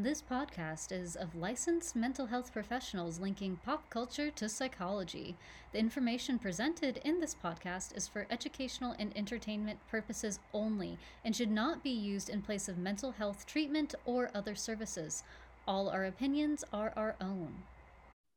[0.00, 5.36] This podcast is of licensed mental health professionals linking pop culture to psychology.
[5.72, 11.50] The information presented in this podcast is for educational and entertainment purposes only and should
[11.50, 15.24] not be used in place of mental health treatment or other services.
[15.66, 17.52] All our opinions are our own.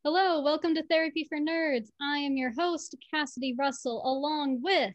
[0.02, 1.90] Hello, welcome to Therapy for Nerds.
[2.00, 4.94] I am your host, Cassidy Russell, along with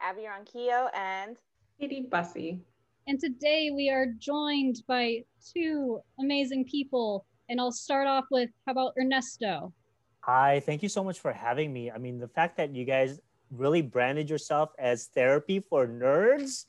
[0.00, 1.36] Abby Ronquillo and
[1.78, 2.62] Katie Bussey.
[3.08, 5.22] And today we are joined by
[5.54, 7.24] two amazing people.
[7.48, 9.72] And I'll start off with how about Ernesto?
[10.22, 11.88] Hi, thank you so much for having me.
[11.88, 13.20] I mean, the fact that you guys
[13.52, 16.64] really branded yourself as therapy for nerds,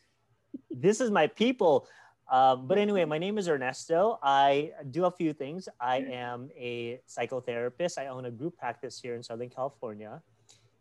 [0.70, 1.88] this is my people.
[2.32, 4.20] Um, but anyway, my name is Ernesto.
[4.22, 5.68] I do a few things.
[5.82, 7.98] I am a psychotherapist.
[7.98, 10.22] I own a group practice here in Southern California.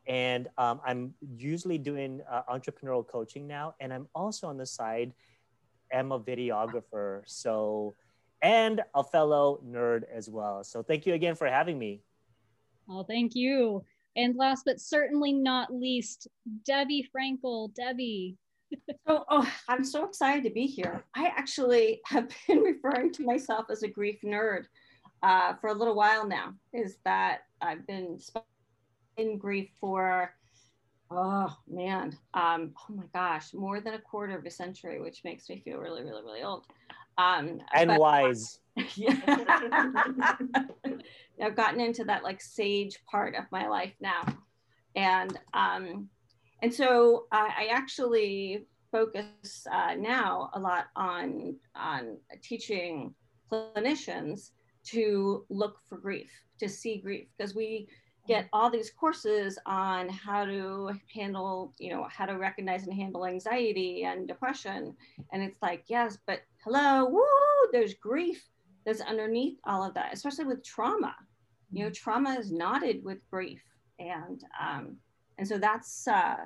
[0.06, 3.74] And um, I'm usually doing uh, entrepreneurial coaching now.
[3.80, 5.14] And I'm also on the side
[5.92, 7.22] am a videographer.
[7.26, 7.94] So,
[8.42, 10.64] and a fellow nerd as well.
[10.64, 12.02] So, thank you again for having me.
[12.88, 13.84] Oh, thank you.
[14.16, 16.28] And last but certainly not least,
[16.64, 17.74] Debbie Frankel.
[17.74, 18.36] Debbie.
[19.06, 21.04] so, oh, I'm so excited to be here.
[21.14, 24.64] I actually have been referring to myself as a grief nerd
[25.22, 26.54] uh, for a little while now.
[26.72, 28.18] Is that I've been
[29.16, 30.32] in grief for
[31.10, 35.48] Oh man, um, oh my gosh, more than a quarter of a century, which makes
[35.48, 36.66] me feel really, really, really old.
[37.18, 38.60] Um, and but, wise.
[38.94, 39.16] Yeah.
[41.42, 44.22] I've gotten into that like sage part of my life now,
[44.94, 46.10] and um,
[46.62, 53.14] and so I, I actually focus uh, now a lot on on teaching
[53.50, 54.50] clinicians
[54.88, 57.88] to look for grief, to see grief, because we
[58.26, 63.26] get all these courses on how to handle, you know, how to recognize and handle
[63.26, 64.94] anxiety and depression.
[65.32, 67.22] And it's like, yes, but hello, woo,
[67.72, 68.48] there's grief
[68.84, 71.14] that's underneath all of that, especially with trauma.
[71.72, 73.62] You know, trauma is knotted with grief.
[73.98, 74.96] And um,
[75.38, 76.36] and so that's uh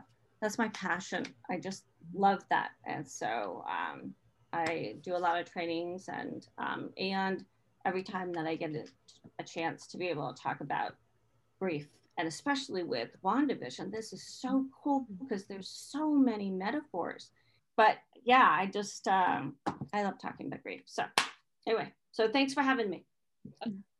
[0.41, 1.25] that's my passion.
[1.51, 1.85] I just
[2.15, 2.71] love that.
[2.87, 4.15] And so um
[4.53, 7.45] I do a lot of trainings and um and
[7.85, 8.85] every time that I get a,
[9.39, 10.95] a chance to be able to talk about
[11.61, 11.89] grief
[12.19, 17.31] and especially with WandaVision, this is so cool because there's so many metaphors.
[17.77, 19.57] But yeah, I just um,
[19.95, 20.83] I love talking about grief.
[20.87, 21.05] So
[21.67, 23.07] anyway, so thanks for having me.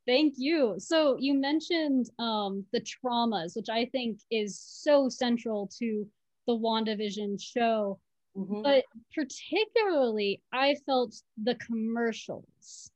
[0.07, 0.75] Thank you.
[0.79, 6.07] So you mentioned um, the traumas, which I think is so central to
[6.47, 7.99] the WandaVision show.
[8.37, 8.63] Mm-hmm.
[8.63, 8.85] But
[9.15, 12.91] particularly, I felt the commercials.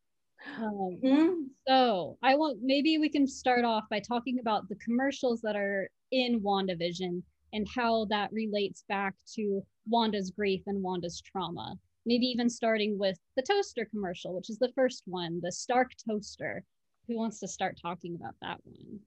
[0.58, 1.32] Um, mm-hmm.
[1.66, 5.88] So I want maybe we can start off by talking about the commercials that are
[6.12, 7.22] in WandaVision
[7.52, 11.76] and how that relates back to Wanda's grief and Wanda's trauma.
[12.06, 16.64] Maybe even starting with the toaster commercial, which is the first one, the Stark toaster.
[17.08, 19.00] Who wants to start talking about that one?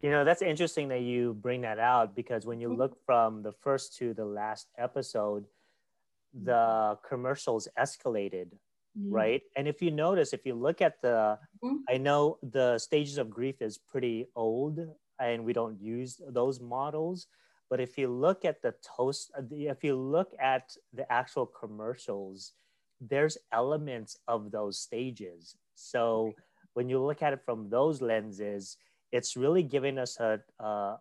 [0.00, 2.78] You know, that's interesting that you bring that out because when you mm-hmm.
[2.78, 5.44] look from the first to the last episode,
[6.42, 8.48] the commercials escalated
[8.98, 9.12] mm-hmm.
[9.12, 9.42] right?
[9.56, 11.76] And if you notice, if you look at the, mm-hmm.
[11.88, 14.80] I know the stages of grief is pretty old
[15.20, 17.26] and we don't use those models.
[17.70, 22.52] But if you look at the toast, if you look at the actual commercials,
[23.00, 25.56] there's elements of those stages.
[25.74, 26.34] So
[26.74, 28.76] when you look at it from those lenses,
[29.12, 30.96] it's really giving us a, uh,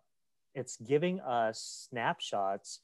[0.56, 2.80] it's giving us snapshots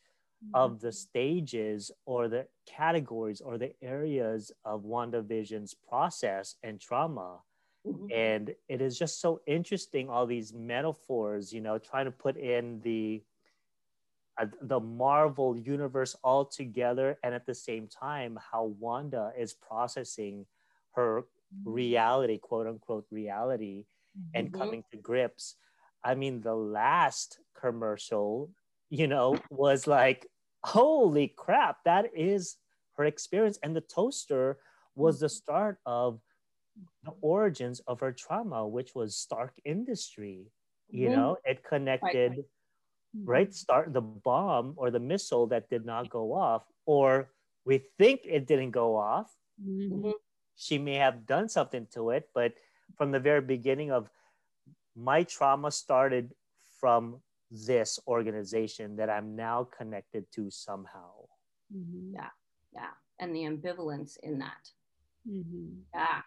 [0.53, 7.39] of the stages or the categories or the areas of WandaVision's process and trauma.
[7.85, 8.07] Mm-hmm.
[8.13, 12.81] And it is just so interesting, all these metaphors, you know, trying to put in
[12.81, 13.23] the
[14.39, 20.45] uh, the Marvel universe all together, and at the same time, how Wanda is processing
[20.91, 21.69] her mm-hmm.
[21.69, 23.85] reality, quote unquote reality,
[24.17, 24.29] mm-hmm.
[24.35, 25.55] and coming to grips.
[26.03, 28.49] I mean, the last commercial
[28.89, 30.27] you know, was like,
[30.63, 32.57] holy crap, that is
[32.97, 33.59] her experience.
[33.63, 34.57] And the toaster
[34.95, 35.33] was the mm-hmm.
[35.33, 36.19] start of
[37.03, 40.51] the origins of her trauma, which was Stark Industry.
[40.89, 41.15] You mm-hmm.
[41.15, 42.45] know, it connected, right,
[43.23, 43.47] right.
[43.47, 43.53] Mm-hmm.
[43.53, 47.31] Start the bomb or the missile that did not go off, or
[47.65, 49.31] we think it didn't go off.
[49.63, 50.11] Mm-hmm.
[50.55, 52.53] She may have done something to it, but
[52.97, 54.09] from the very beginning of
[54.95, 56.33] my trauma started
[56.79, 61.27] from this organization that I'm now connected to somehow.
[61.75, 62.15] Mm-hmm.
[62.15, 62.29] Yeah,
[62.73, 64.69] yeah, and the ambivalence in that.
[65.29, 65.81] Mm-hmm.
[65.93, 66.21] Yeah.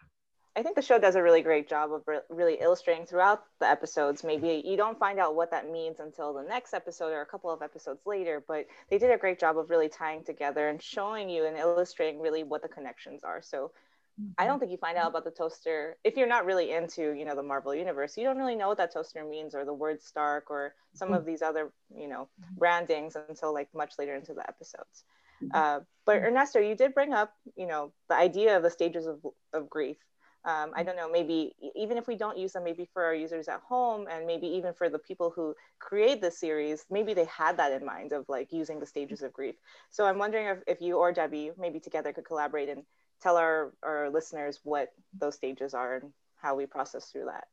[0.55, 3.67] I think the show does a really great job of re- really illustrating throughout the
[3.67, 4.23] episodes.
[4.23, 7.49] Maybe you don't find out what that means until the next episode or a couple
[7.49, 11.27] of episodes later, but they did a great job of really tying together and showing
[11.27, 13.41] you and illustrating really what the connections are.
[13.41, 13.71] So
[14.37, 14.59] I don't mm-hmm.
[14.59, 17.43] think you find out about the toaster if you're not really into, you know, the
[17.43, 18.15] Marvel universe.
[18.15, 21.21] You don't really know what that toaster means or the word Stark or some of
[21.21, 21.29] mm-hmm.
[21.29, 22.55] these other, you know, mm-hmm.
[22.57, 25.03] brandings until like much later into the episodes.
[25.53, 29.19] Uh, but Ernesto, you did bring up, you know, the idea of the stages of,
[29.53, 29.97] of grief.
[30.45, 33.47] Um, I don't know, maybe even if we don't use them, maybe for our users
[33.47, 37.57] at home and maybe even for the people who create the series, maybe they had
[37.57, 39.55] that in mind of like using the stages of grief.
[39.89, 42.83] So I'm wondering if, if you or Debbie maybe together could collaborate and
[43.23, 47.45] tell our, our listeners what those stages are and how we process through that.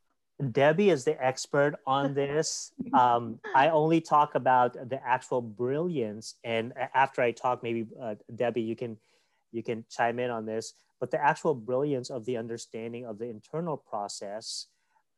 [0.53, 2.73] Debbie is the expert on this.
[2.93, 8.63] Um, I only talk about the actual brilliance, and after I talk, maybe uh, Debbie,
[8.63, 8.99] you can
[9.53, 10.75] you can chime in on this.
[10.99, 14.67] But the actual brilliance of the understanding of the internal process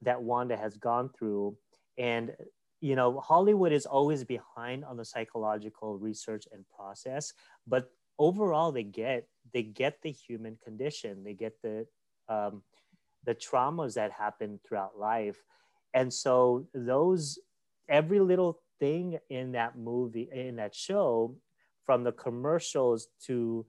[0.02, 1.56] that Wanda has gone through,
[1.96, 2.36] and
[2.82, 7.32] you know, Hollywood is always behind on the psychological research and process,
[7.66, 11.86] but overall, they get they get the human condition, they get the
[12.28, 12.62] um,
[13.24, 15.38] the traumas that happen throughout life.
[15.94, 17.38] And so those
[17.88, 21.36] every little thing in that movie in that show
[21.84, 23.66] from the commercials to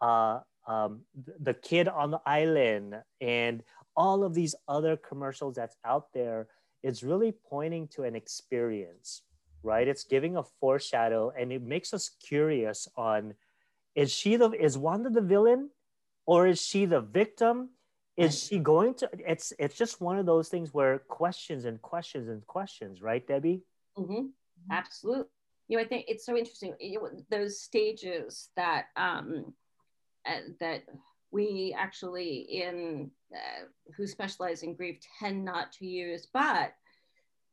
[0.00, 1.00] uh, um,
[1.40, 3.62] the kid on the island and
[3.96, 6.48] all of these other commercials that's out there
[6.82, 9.22] it's really pointing to an experience
[9.62, 13.34] right it's giving a foreshadow and it makes us curious on
[13.94, 15.70] is she the is wanda the villain
[16.26, 17.70] or is she the victim?
[18.16, 22.28] Is she going to it's it's just one of those things where questions and questions
[22.28, 23.62] and questions right debbie?
[23.98, 24.26] Mm-hmm.
[24.70, 25.26] absolutely
[25.68, 29.52] you know i think it's so interesting know, those stages that um
[30.26, 30.84] uh, that
[31.32, 33.64] we actually in uh,
[33.96, 36.74] who specialize in grief tend not to use but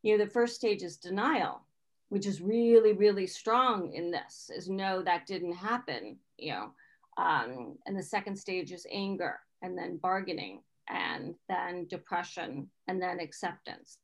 [0.03, 1.61] you know the first stage is denial
[2.09, 6.71] which is really really strong in this is no that didn't happen you know
[7.17, 13.19] um, and the second stage is anger and then bargaining and then depression and then
[13.19, 13.97] acceptance.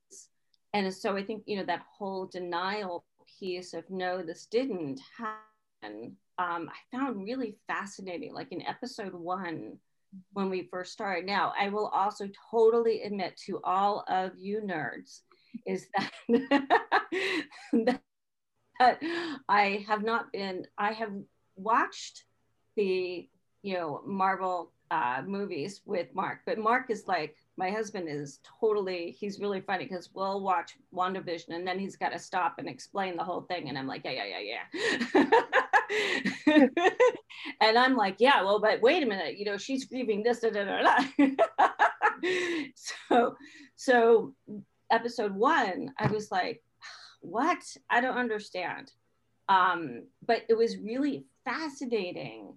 [0.73, 3.05] And so i think you know that whole denial
[3.39, 8.33] piece of no this didn't happen um, i found really fascinating.
[8.33, 9.77] Like in episode one
[10.33, 11.25] when we first started.
[11.25, 15.21] Now i will also totally admit to all of you nerds
[15.67, 15.85] is
[16.29, 18.01] that,
[18.79, 18.99] that
[19.47, 21.11] i have not been i have
[21.55, 22.25] watched
[22.75, 23.27] the
[23.61, 29.15] you know marvel uh, movies with Mark, but Mark is like, my husband is totally,
[29.19, 33.17] he's really funny because we'll watch WandaVision and then he's got to stop and explain
[33.17, 33.69] the whole thing.
[33.69, 35.39] And I'm like, yeah, yeah, yeah,
[36.45, 36.69] yeah.
[37.61, 40.51] and I'm like, yeah, well, but wait a minute, you know, she's grieving this, da,
[40.51, 40.97] da, da,
[42.75, 43.35] so,
[43.75, 44.35] so
[44.91, 46.61] episode one, I was like,
[47.21, 47.63] what?
[47.89, 48.91] I don't understand.
[49.49, 52.53] Um, but it was really fascinating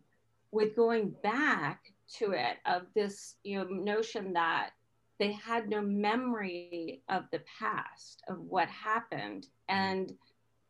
[0.53, 4.71] with going back to it of this you know notion that
[5.19, 9.49] they had no memory of the past of what happened.
[9.69, 10.13] And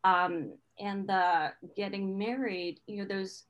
[0.03, 3.43] um and the getting married you know those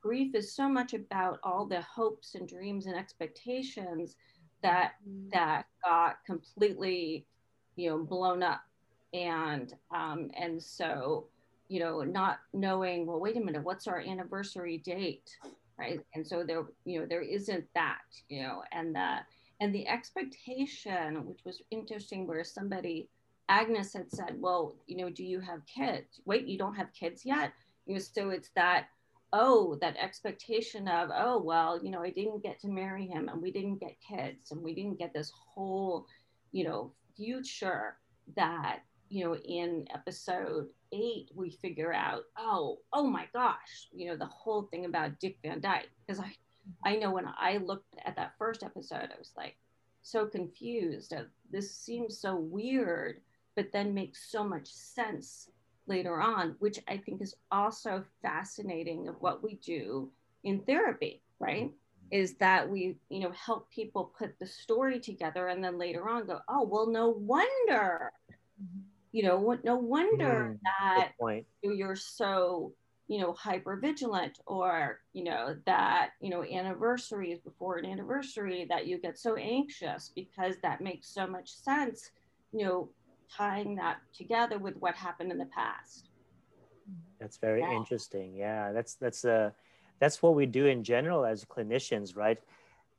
[0.00, 4.16] grief is so much about all the hopes and dreams and expectations
[4.62, 5.28] that mm-hmm.
[5.30, 7.26] that got completely
[7.76, 8.62] you know blown up.
[9.12, 11.28] And um and so
[11.68, 15.28] you know not knowing well wait a minute what's our anniversary date
[15.78, 16.00] right?
[16.14, 19.18] And so there you know there isn't that you know and the
[19.60, 23.08] and the expectation which was interesting where somebody
[23.48, 26.20] agnes had said well you know do you have kids?
[26.24, 27.52] Wait you don't have kids yet?
[27.86, 28.88] You know so it's that
[29.32, 33.42] oh that expectation of oh well you know i didn't get to marry him and
[33.42, 36.06] we didn't get kids and we didn't get this whole
[36.50, 37.98] you know future
[38.36, 38.78] that
[39.10, 44.26] you know in episode eight, we figure out, oh, oh my gosh, you know, the
[44.26, 45.90] whole thing about Dick Van Dyke.
[46.06, 46.32] Because I,
[46.84, 49.56] I know when I looked at that first episode, I was like
[50.02, 51.12] so confused.
[51.12, 53.20] Of, this seems so weird,
[53.56, 55.50] but then makes so much sense
[55.86, 60.10] later on, which I think is also fascinating of what we do
[60.44, 61.70] in therapy, right?
[62.10, 66.26] Is that we, you know, help people put the story together and then later on
[66.26, 68.12] go, oh, well, no wonder
[68.62, 68.80] mm-hmm.
[69.12, 71.12] You know no wonder mm, that
[71.62, 72.72] you're so
[73.06, 78.86] you know hyper vigilant or you know that you know anniversaries before an anniversary that
[78.86, 82.10] you get so anxious because that makes so much sense
[82.52, 82.88] you know
[83.34, 86.08] tying that together with what happened in the past.
[87.20, 87.72] That's very yeah.
[87.72, 88.34] interesting.
[88.34, 89.50] Yeah that's that's uh
[90.00, 92.38] that's what we do in general as clinicians right?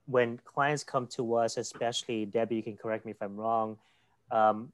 [0.06, 3.78] When clients come to us especially debbie you can correct me if i'm wrong
[4.32, 4.72] um,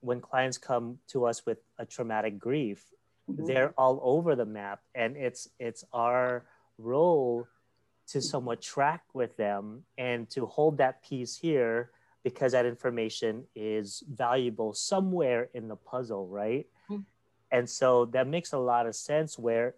[0.00, 2.84] when clients come to us with a traumatic grief,
[3.28, 3.44] mm-hmm.
[3.46, 6.44] they're all over the map, and it's it's our
[6.78, 7.46] role
[8.08, 11.90] to somewhat track with them and to hold that piece here
[12.24, 16.66] because that information is valuable somewhere in the puzzle, right?
[16.90, 17.02] Mm-hmm.
[17.50, 19.74] And so that makes a lot of sense where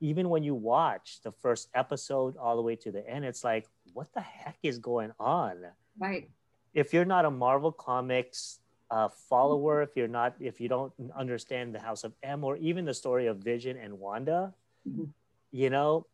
[0.00, 3.68] even when you watch the first episode all the way to the end, it's like,
[3.92, 5.58] what the heck is going on?
[5.98, 6.28] Right.
[6.74, 8.58] If you're not a Marvel Comics
[8.92, 12.84] uh, follower, if you're not, if you don't understand the House of M or even
[12.84, 14.52] the story of Vision and Wanda,
[14.86, 15.04] mm-hmm.
[15.50, 16.06] you know,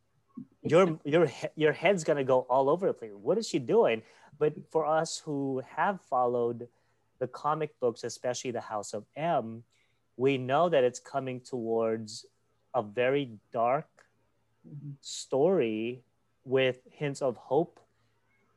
[0.63, 3.11] your your your head's gonna go all over the place.
[3.13, 4.03] What is she doing?
[4.39, 6.69] But for us who have followed
[7.19, 9.65] the comic books, especially the House of M,
[10.17, 12.27] we know that it's coming towards
[12.75, 13.89] a very dark
[14.65, 14.93] mm-hmm.
[15.01, 16.05] story
[16.45, 17.81] with hints of hope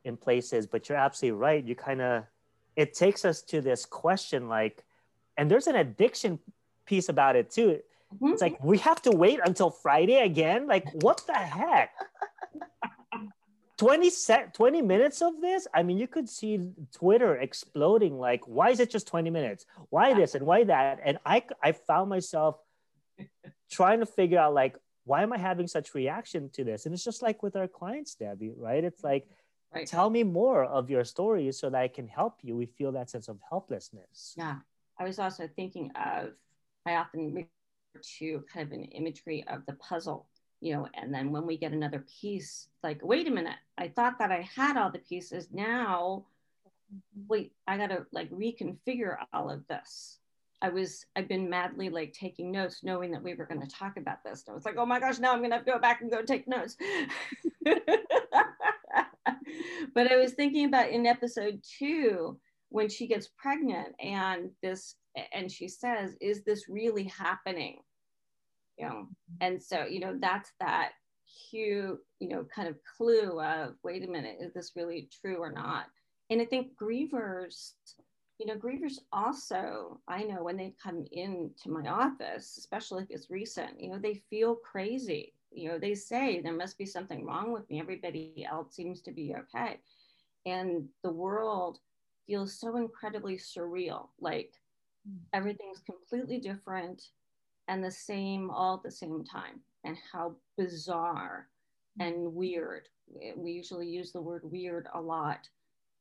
[0.03, 0.67] in places.
[0.67, 1.63] But you're absolutely right.
[1.63, 2.25] You kind of
[2.75, 4.83] it takes us to this question like,
[5.37, 6.39] and there's an addiction
[6.85, 7.79] piece about it too.
[8.15, 8.33] Mm-hmm.
[8.33, 10.67] It's like we have to wait until Friday again.
[10.67, 11.91] Like, what the heck?
[13.81, 18.69] 20 set 20 minutes of this i mean you could see twitter exploding like why
[18.69, 22.59] is it just 20 minutes why this and why that and i i found myself
[23.71, 27.03] trying to figure out like why am i having such reaction to this and it's
[27.03, 29.27] just like with our clients debbie right it's like
[29.73, 29.87] right.
[29.87, 32.55] tell me more of your stories so that i can help you.
[32.55, 34.35] We feel that sense of helplessness.
[34.37, 34.57] Yeah.
[34.99, 36.33] I was also thinking of
[36.85, 37.47] i often refer
[38.01, 40.27] to kind of an imagery of the puzzle
[40.61, 44.17] you know and then when we get another piece like wait a minute i thought
[44.19, 45.47] that i had all the pieces.
[45.51, 46.25] Now
[47.27, 50.19] wait i gotta like reconfigure all of this.
[50.61, 53.97] I was i've been madly like taking notes knowing that we were going to talk
[53.97, 54.43] about this.
[54.45, 56.21] And i was like oh my gosh now i'm going to go back and go
[56.21, 56.77] take notes
[59.93, 62.39] but i was thinking about in episode two
[62.71, 64.95] when she gets pregnant and this
[65.33, 67.77] and she says is this really happening?
[68.77, 69.07] You know
[69.41, 70.91] and so you know that's that
[71.49, 75.51] cue you know kind of clue of wait a minute is this really true or
[75.51, 75.85] not?
[76.29, 77.73] And i think grievers
[78.39, 83.29] you know grievers also i know when they come into my office especially if it's
[83.29, 87.51] recent you know they feel crazy you know they say there must be something wrong
[87.51, 87.79] with me.
[87.79, 89.79] Everybody else seems to be okay.
[90.45, 91.79] And the world
[92.25, 94.53] feels so incredibly surreal like
[95.07, 95.17] hmm.
[95.33, 97.03] everything's completely different
[97.67, 101.47] and the same all at the same time and how bizarre
[101.99, 102.87] and weird.
[103.35, 105.47] We usually use the word weird a lot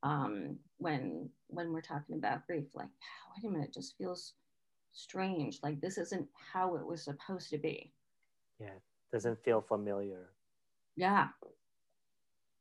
[0.03, 4.35] um, when when we're talking about grief like oh, wait a minute it just feels
[4.93, 7.93] strange like this isn't how it was supposed to be.
[8.61, 8.79] Yeah
[9.13, 10.31] doesn't feel familiar.
[10.97, 11.29] Yeah.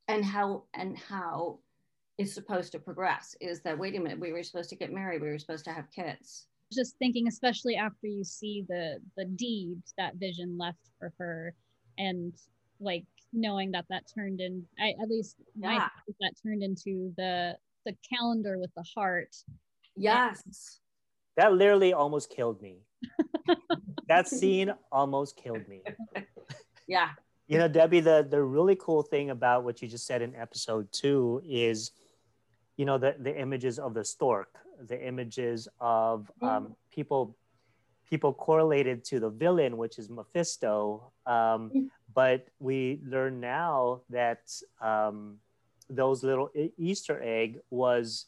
[0.08, 1.60] And how and how
[2.18, 5.22] it's supposed to progress is that wait a minute we were supposed to get married
[5.22, 6.48] we were supposed to have kids.
[6.74, 11.54] Just thinking especially after you see the the deed that vision left for her
[11.98, 12.34] and
[12.80, 15.88] like knowing that that turned in I, at least yeah.
[16.20, 19.36] that turned into the the calendar with the heart.
[19.96, 20.80] Yes.
[21.38, 22.80] That literally almost killed me.
[24.10, 25.84] That scene almost killed me
[26.90, 27.10] yeah
[27.48, 30.92] you know debbie the the really cool thing about what you just said in episode
[30.92, 31.92] two is
[32.76, 36.48] you know the the images of the stork the images of mm.
[36.48, 37.36] um, people
[38.10, 41.12] people correlated to the villain, which is Mephisto.
[41.26, 41.90] Um, mm.
[42.14, 45.38] but we learn now that um,
[45.90, 48.26] those little Easter egg was,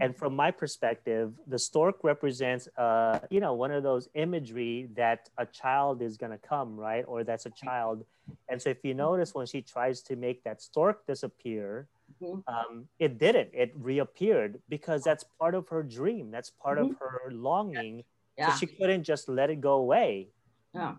[0.00, 5.28] and from my perspective, the stork represents, uh, you know, one of those imagery that
[5.38, 7.04] a child is going to come, right?
[7.06, 8.04] Or that's a child.
[8.48, 11.88] And so if you notice when she tries to make that stork disappear,
[12.22, 12.40] Mm-hmm.
[12.52, 13.50] Um, it didn't.
[13.52, 16.30] It reappeared because that's part of her dream.
[16.30, 16.92] That's part mm-hmm.
[16.92, 18.04] of her longing.
[18.36, 18.52] Yeah.
[18.52, 20.28] So she couldn't just let it go away.
[20.74, 20.94] Yeah.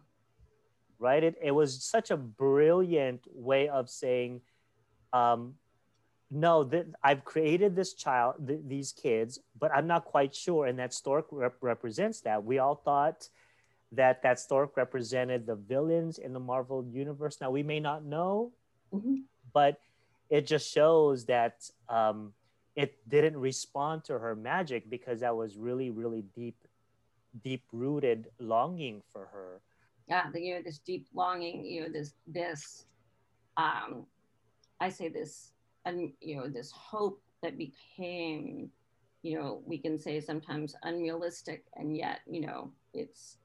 [0.99, 1.23] Right.
[1.23, 4.41] It, it was such a brilliant way of saying,
[5.13, 5.55] um,
[6.31, 10.67] no, that I've created this child, th- these kids, but I'm not quite sure.
[10.67, 12.43] And that stork rep- represents that.
[12.43, 13.27] We all thought
[13.91, 17.41] that that stork represented the villains in the Marvel universe.
[17.41, 18.51] Now we may not know,
[18.93, 19.15] mm-hmm.
[19.53, 19.81] but
[20.29, 22.33] it just shows that um,
[22.75, 26.55] it didn't respond to her magic because that was really really deep
[27.43, 29.59] deep rooted longing for her
[30.07, 32.85] yeah you know this deep longing you know this this
[33.57, 34.05] um
[34.79, 35.51] i say this
[35.89, 38.69] and you know this hope that became
[39.21, 43.37] you know we can say sometimes unrealistic and yet you know it's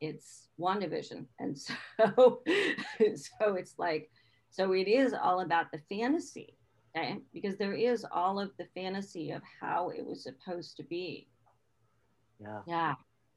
[0.00, 2.42] it's WandaVision and so
[3.14, 4.10] so it's like
[4.56, 6.56] so it is all about the fantasy,
[6.96, 7.18] okay?
[7.34, 11.28] Because there is all of the fantasy of how it was supposed to be.
[12.40, 12.60] Yeah.
[12.66, 12.94] Yeah.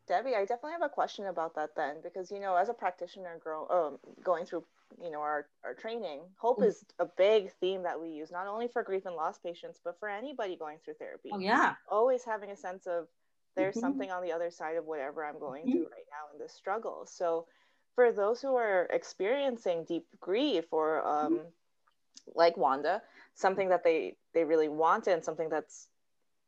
[0.07, 3.37] Debbie, I definitely have a question about that then, because you know, as a practitioner,
[3.43, 4.63] girl, um, going through
[5.01, 6.21] you know our, our training.
[6.37, 9.79] Hope is a big theme that we use not only for grief and loss patients
[9.83, 11.29] but for anybody going through therapy.
[11.31, 11.75] Oh yeah.
[11.87, 13.07] Always having a sense of
[13.55, 13.81] there's mm-hmm.
[13.81, 15.71] something on the other side of whatever i'm going mm-hmm.
[15.71, 17.05] through right now in this struggle.
[17.05, 17.45] So
[17.95, 21.47] for those who are experiencing deep grief or um, mm-hmm.
[22.35, 23.01] like wanda
[23.35, 25.87] something that they they really want and something that's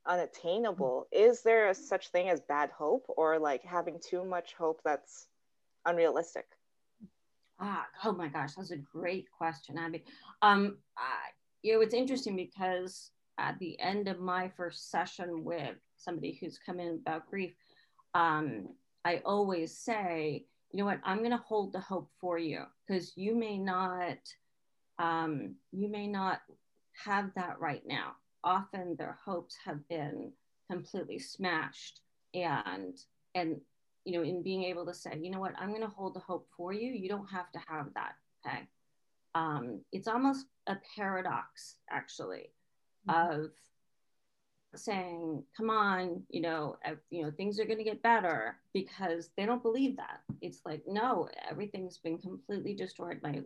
[0.06, 4.82] unattainable is there a such thing as bad hope or like having too much hope
[4.84, 5.28] that's
[5.86, 6.46] unrealistic
[7.62, 10.04] oh my gosh that's a great question abby.
[10.42, 11.30] Um I,
[11.64, 16.60] you know it's interesting because at the end of my first session with somebody who's
[16.66, 17.54] come in about grief
[18.14, 18.68] um
[19.06, 21.00] i always say you know what?
[21.04, 24.18] I'm going to hold the hope for you because you may not
[25.00, 26.42] um you may not
[27.06, 28.14] have that right now.
[28.44, 30.32] Often their hopes have been
[30.70, 32.02] completely smashed
[32.34, 32.98] and
[33.36, 33.60] and
[34.06, 35.54] you know in being able to say you know what?
[35.58, 36.92] I'm going to hold the hope for you.
[36.92, 38.14] You don't have to have that
[38.46, 38.68] okay?
[39.34, 42.52] Um, it's almost a paradox actually
[43.08, 43.42] mm-hmm.
[43.44, 43.52] of
[44.74, 49.30] saying come on you know uh, you know things are going to get better because
[49.38, 50.22] they don't believe that.
[50.42, 53.20] It's like no everything's been completely destroyed.
[53.22, 53.42] My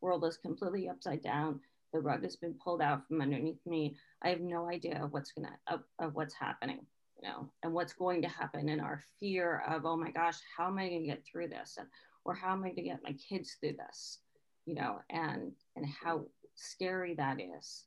[0.00, 1.60] world is completely upside down.
[1.92, 3.96] The rug has been pulled out from underneath me.
[4.22, 6.86] I have no idea of what's gonna of, of what's happening
[7.22, 10.78] know and what's going to happen and our fear of oh my gosh how am
[10.78, 11.76] i going to get through this?
[11.78, 11.88] And
[12.24, 14.18] or how am i going to get my kids through this?
[14.66, 17.84] You know and and how scary that is.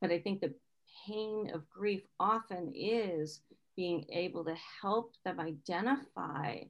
[0.00, 0.54] But i think the
[1.06, 3.40] pain of grief often is
[3.76, 6.60] being able to help them identify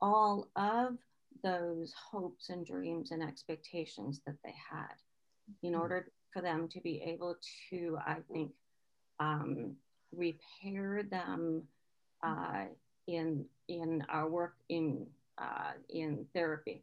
[0.00, 0.96] all of
[1.42, 4.94] those hopes and dreams and expectations that they had
[5.62, 5.80] in mm-hmm.
[5.80, 7.36] order for them to be able
[7.70, 8.52] to, I think,
[9.20, 9.76] um,
[10.16, 11.62] repair them
[12.22, 12.64] uh,
[13.06, 15.06] in in our work in
[15.38, 16.82] uh, in therapy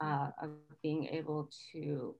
[0.00, 0.50] uh, of
[0.82, 2.14] being able to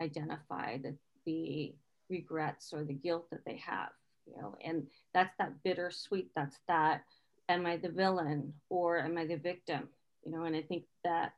[0.00, 0.94] identify the,
[1.24, 1.74] the
[2.08, 3.90] regrets or the guilt that they have
[4.26, 7.02] you know and that's that bittersweet that's that
[7.48, 9.88] am i the villain or am i the victim
[10.24, 11.32] you know and i think that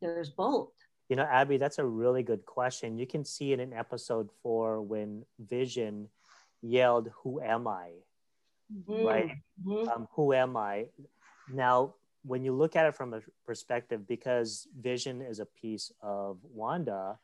[0.00, 0.70] there's both
[1.08, 2.98] you know, Abby, that's a really good question.
[2.98, 6.08] You can see it in episode four when Vision
[6.62, 7.90] yelled, Who am I?
[8.76, 9.06] Mm-hmm.
[9.06, 9.36] Right?
[9.64, 9.88] Mm-hmm.
[9.88, 10.86] Um, who am I?
[11.52, 16.38] Now, when you look at it from a perspective, because Vision is a piece of
[16.42, 17.18] Wanda,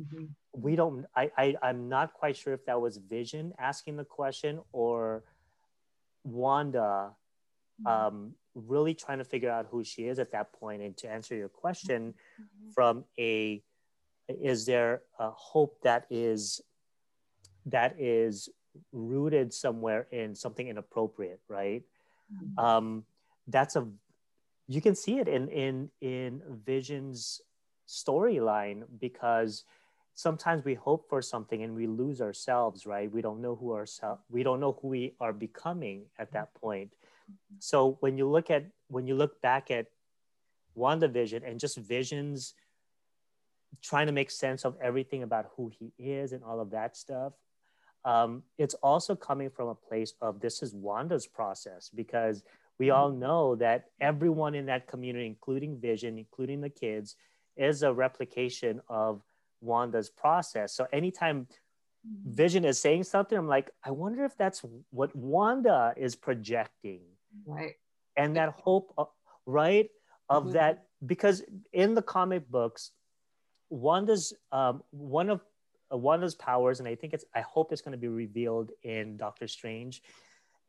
[0.00, 0.24] mm-hmm.
[0.52, 4.60] we don't, I, I, I'm not quite sure if that was Vision asking the question
[4.72, 5.22] or
[6.24, 7.12] Wanda
[7.80, 7.86] mm-hmm.
[7.86, 10.82] um, really trying to figure out who she is at that point.
[10.82, 12.70] and to answer your question mm-hmm.
[12.70, 13.62] from a
[14.28, 16.60] is there a hope that is
[17.64, 18.48] that is
[18.92, 21.82] rooted somewhere in something inappropriate right?
[22.32, 22.64] Mm-hmm.
[22.64, 23.04] um,
[23.46, 23.86] that's a
[24.66, 27.40] you can see it in in in vision's
[27.88, 29.64] storyline because
[30.14, 33.10] sometimes we hope for something and we lose ourselves right?
[33.10, 36.92] We don't know who ourselves we don't know who we are becoming at that point.
[37.58, 39.86] So when you look at when you look back at
[40.76, 42.54] WandaVision and just visions
[43.82, 47.32] trying to make sense of everything about who he is and all of that stuff
[48.04, 52.42] um, it's also coming from a place of this is wanda's process because
[52.78, 53.20] we all mm-hmm.
[53.20, 57.16] know that everyone in that community including vision including the kids
[57.56, 59.22] is a replication of
[59.60, 62.32] wanda's process so anytime mm-hmm.
[62.32, 67.00] vision is saying something i'm like i wonder if that's what wanda is projecting
[67.46, 67.74] right
[68.16, 69.04] and that hope uh,
[69.46, 69.90] right
[70.28, 70.52] of mm-hmm.
[70.52, 72.92] that because in the comic books
[73.70, 75.40] wanda's um, one of
[75.92, 79.16] uh, wanda's powers and i think it's i hope it's going to be revealed in
[79.16, 80.02] doctor strange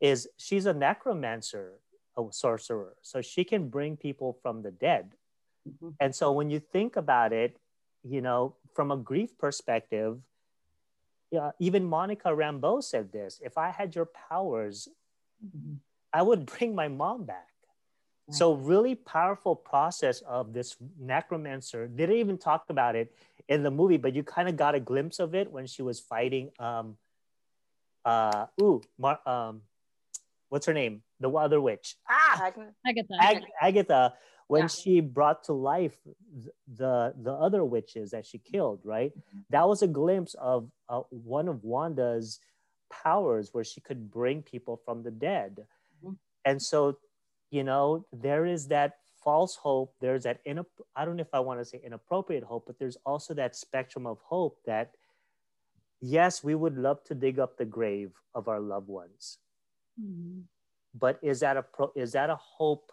[0.00, 1.72] is she's a necromancer
[2.18, 5.14] a sorcerer so she can bring people from the dead
[5.68, 5.90] mm-hmm.
[6.00, 7.58] and so when you think about it
[8.02, 10.18] you know from a grief perspective
[11.30, 13.40] yeah, even Monica Rambeau said this.
[13.42, 14.88] If I had your powers,
[15.44, 15.74] mm-hmm.
[16.12, 17.46] I would bring my mom back.
[18.30, 18.36] Right.
[18.36, 21.88] So really powerful process of this necromancer.
[21.88, 23.12] They didn't even talk about it
[23.48, 25.98] in the movie, but you kind of got a glimpse of it when she was
[25.98, 26.50] fighting.
[26.60, 26.96] Um,
[28.04, 29.62] uh, ooh, Mar- um,
[30.48, 31.02] what's her name?
[31.18, 31.96] The other witch.
[32.08, 32.52] Ah,
[32.86, 33.14] Agatha.
[33.20, 34.14] Ag- Agatha.
[34.46, 34.68] When yeah.
[34.68, 35.96] she brought to life
[36.66, 39.12] the the other witches that she killed, right?
[39.12, 39.38] Mm-hmm.
[39.50, 42.40] That was a glimpse of uh, one of Wanda's
[42.90, 45.66] powers, where she could bring people from the dead
[46.44, 46.98] and so
[47.50, 50.64] you know there is that false hope there's that in
[50.96, 54.06] i don't know if i want to say inappropriate hope but there's also that spectrum
[54.06, 54.92] of hope that
[56.00, 59.38] yes we would love to dig up the grave of our loved ones
[60.00, 60.40] mm-hmm.
[60.94, 62.92] but is that a pro, is that a hope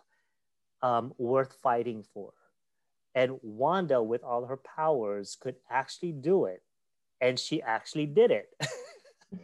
[0.81, 2.33] um, worth fighting for
[3.15, 6.61] And Wanda, with all her powers, could actually do it.
[7.19, 8.49] And she actually did it.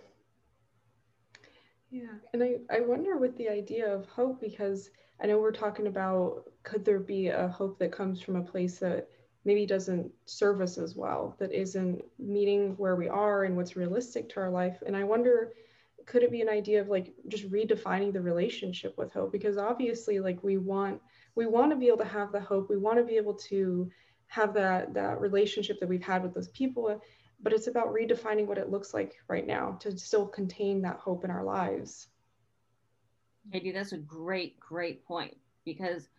[1.89, 2.21] yeah.
[2.33, 6.51] And I, I wonder with the idea of hope, because I know we're talking about
[6.63, 9.07] could there be a hope that comes from a place that
[9.45, 14.29] maybe doesn't serve us as well, that isn't meeting where we are and what's realistic
[14.29, 14.81] to our life.
[14.85, 15.51] And I wonder,
[16.05, 19.31] could it be an idea of like just redefining the relationship with hope?
[19.31, 21.01] Because obviously, like we want
[21.35, 23.89] we want to be able to have the hope we want to be able to
[24.27, 27.01] have that that relationship that we've had with those people
[27.41, 31.23] but it's about redefining what it looks like right now to still contain that hope
[31.23, 32.07] in our lives
[33.51, 36.09] Katie, that's a great, great point because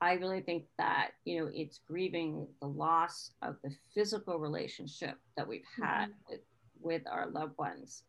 [0.00, 5.46] I really think that, you know, it's grieving the loss of the physical relationship that
[5.46, 6.30] we've had mm-hmm.
[6.30, 6.40] with,
[6.80, 8.04] with our loved ones.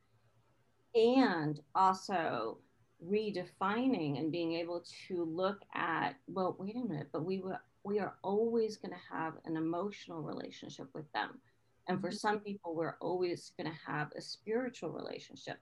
[0.93, 2.59] And also
[3.05, 7.97] redefining and being able to look at well wait a minute but we were we
[7.97, 11.39] are always going to have an emotional relationship with them
[11.87, 12.17] and for mm-hmm.
[12.17, 15.59] some people we're always going to have a spiritual relationship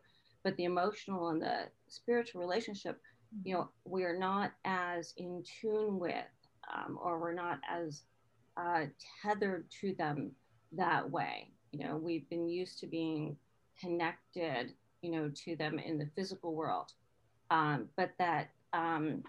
[0.47, 3.01] but the emotional and the spiritual relationship
[3.43, 6.13] you know we're not as in tune with
[6.73, 8.03] um, or we're not as
[8.55, 8.85] uh,
[9.21, 10.31] tethered to them
[10.71, 13.35] that way you know we've been used to being
[13.77, 16.93] connected you know to them in the physical world
[17.49, 19.21] um, but that um,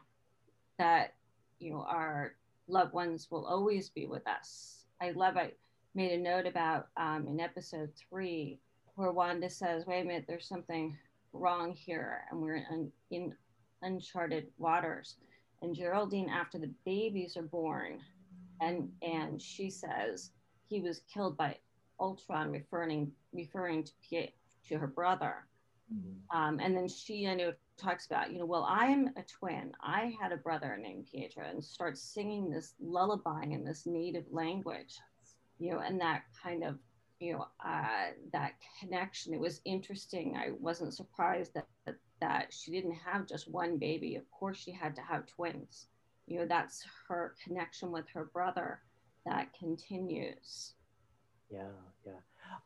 [0.78, 1.14] that
[1.58, 2.34] you know our
[2.68, 4.84] loved ones will always be with us.
[5.00, 5.36] I love.
[5.36, 5.52] I
[5.94, 8.58] made a note about um, in episode three
[8.94, 10.96] where Wanda says, "Wait a minute, there's something
[11.32, 13.34] wrong here, and we're in, in
[13.82, 15.16] uncharted waters."
[15.62, 18.00] And Geraldine, after the babies are born,
[18.60, 20.30] and and she says
[20.68, 21.56] he was killed by
[22.00, 24.34] Ultron, referring referring to P-
[24.68, 25.46] to her brother.
[25.92, 26.38] Mm-hmm.
[26.38, 29.72] Um, and then she, I know, talks about, you know, well, I'm a twin.
[29.80, 34.98] I had a brother named Pietro and starts singing this lullaby in this native language,
[35.58, 36.78] you know, and that kind of,
[37.20, 39.34] you know, uh, that connection.
[39.34, 40.36] It was interesting.
[40.36, 44.16] I wasn't surprised that, that, that she didn't have just one baby.
[44.16, 45.86] Of course, she had to have twins.
[46.26, 48.80] You know, that's her connection with her brother
[49.26, 50.74] that continues.
[51.50, 51.68] Yeah,
[52.06, 52.12] yeah.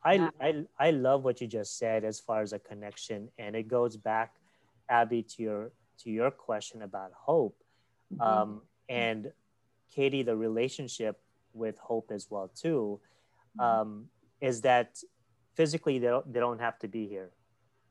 [0.04, 3.68] I, I, I love what you just said as far as a connection, and it
[3.68, 4.34] goes back
[4.88, 7.56] Abby, to your to your question about hope,
[8.12, 8.22] mm-hmm.
[8.22, 9.32] um, and
[9.94, 11.20] Katie, the relationship
[11.54, 13.00] with hope as well too,
[13.58, 13.80] mm-hmm.
[13.80, 14.04] um,
[14.42, 14.98] is that
[15.54, 17.30] physically they don't, they don't have to be here,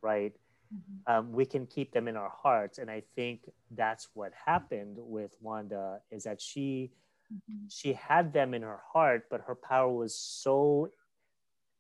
[0.02, 0.34] right?
[0.74, 1.12] Mm-hmm.
[1.12, 5.32] Um, we can keep them in our hearts, and I think that's what happened with
[5.42, 6.92] Wanda is that she
[7.34, 7.66] mm-hmm.
[7.70, 10.90] she had them in her heart, but her power was so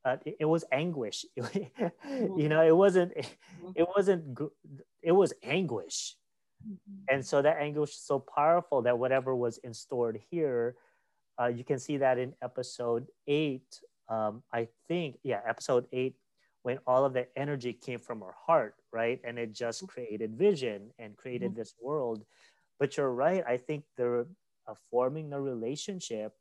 [0.03, 3.11] uh, it, it, was anguish you know it wasn't
[3.75, 4.39] it wasn't
[5.03, 6.15] it was anguish
[6.67, 7.13] mm-hmm.
[7.13, 10.75] and so that anguish is so powerful that whatever was installed here
[11.39, 13.79] uh, you can see that in episode eight
[14.11, 16.15] um, i think yeah episode eight
[16.63, 20.91] when all of the energy came from her heart right and it just created vision
[20.99, 21.59] and created mm-hmm.
[21.59, 22.23] this world
[22.79, 24.25] but you're right i think they're
[24.67, 26.33] uh, forming the relationship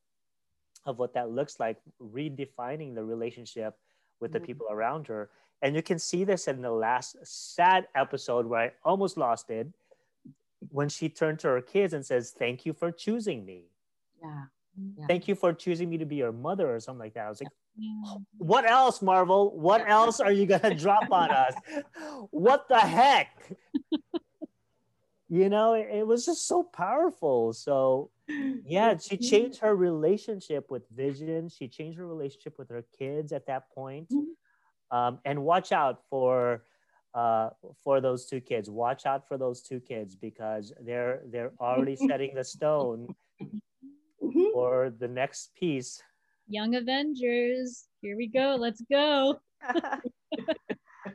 [0.87, 3.77] of what that looks like, redefining the relationship
[4.21, 4.47] with the mm-hmm.
[4.47, 5.31] people around her.
[5.63, 9.69] And you can see this in the last sad episode where I almost lost it
[10.71, 13.65] when she turned to her kids and says, Thank you for choosing me.
[14.23, 14.45] Yeah.
[14.99, 15.07] yeah.
[15.07, 17.27] Thank you for choosing me to be your mother or something like that.
[17.27, 17.53] I was like,
[18.39, 19.57] What else, Marvel?
[19.59, 21.55] What else are you going to drop on us?
[22.31, 23.29] What the heck?
[25.29, 27.53] you know, it, it was just so powerful.
[27.53, 28.11] So,
[28.65, 33.47] yeah she changed her relationship with vision she changed her relationship with her kids at
[33.47, 34.97] that point mm-hmm.
[34.97, 36.65] um, and watch out for
[37.15, 37.51] uh,
[37.83, 42.35] for those two kids watch out for those two kids because they're they're already setting
[42.35, 44.45] the stone mm-hmm.
[44.53, 46.03] for the next piece
[46.51, 49.41] young avengers here we go let's go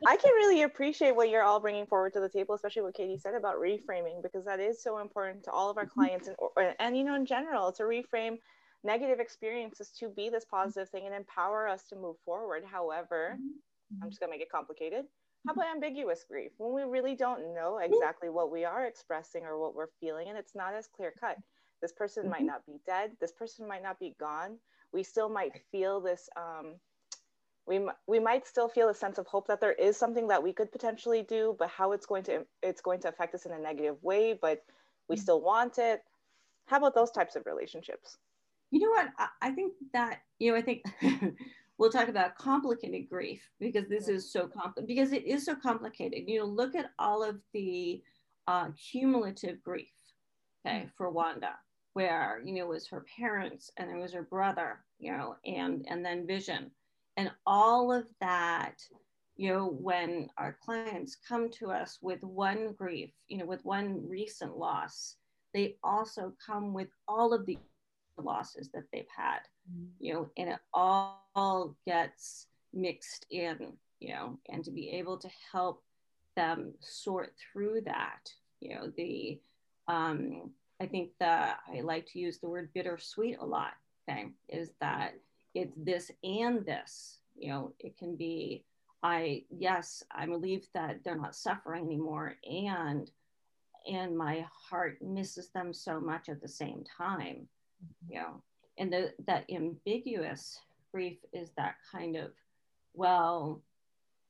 [0.06, 3.18] I can really appreciate what you're all bringing forward to the table, especially what Katie
[3.18, 6.00] said about reframing, because that is so important to all of our mm-hmm.
[6.00, 8.38] clients and, and you know, in general, to reframe
[8.84, 12.64] negative experiences to be this positive thing and empower us to move forward.
[12.64, 14.02] However, mm-hmm.
[14.02, 15.04] I'm just gonna make it complicated.
[15.46, 16.50] How about ambiguous grief?
[16.58, 20.36] When we really don't know exactly what we are expressing or what we're feeling, and
[20.36, 21.36] it's not as clear cut.
[21.80, 22.46] This person might mm-hmm.
[22.46, 23.12] not be dead.
[23.20, 24.58] This person might not be gone.
[24.92, 26.74] We still might feel this um,
[27.66, 30.52] we, we might still feel a sense of hope that there is something that we
[30.52, 33.58] could potentially do but how it's going to it's going to affect us in a
[33.58, 34.62] negative way but
[35.08, 35.20] we mm.
[35.20, 36.02] still want it.
[36.66, 38.18] How about those types of relationships?
[38.70, 39.08] You know what?
[39.40, 40.82] I think that you know i think
[41.78, 46.24] we'll talk about complicated grief because this is so complicated because it is so complicated.
[46.26, 48.02] You know look at all of the
[48.48, 49.88] uh, cumulative grief
[50.64, 50.90] okay mm.
[50.96, 51.54] for wanda
[51.96, 55.86] where you know it was her parents and it was her brother you know and
[55.88, 56.70] and then vision
[57.16, 58.74] and all of that
[59.34, 64.06] you know when our clients come to us with one grief you know with one
[64.06, 65.16] recent loss
[65.54, 67.56] they also come with all of the
[68.18, 69.86] losses that they've had mm-hmm.
[69.98, 75.30] you know and it all gets mixed in you know and to be able to
[75.50, 75.82] help
[76.36, 78.30] them sort through that
[78.60, 79.40] you know the
[79.88, 83.72] um i think that i like to use the word bittersweet a lot
[84.08, 85.14] okay is that
[85.54, 88.64] it's this and this you know it can be
[89.02, 93.10] i yes i'm relieved that they're not suffering anymore and
[93.90, 97.46] and my heart misses them so much at the same time
[97.82, 98.12] mm-hmm.
[98.14, 98.42] you know
[98.78, 100.58] and the, that ambiguous
[100.92, 102.30] grief is that kind of
[102.94, 103.62] well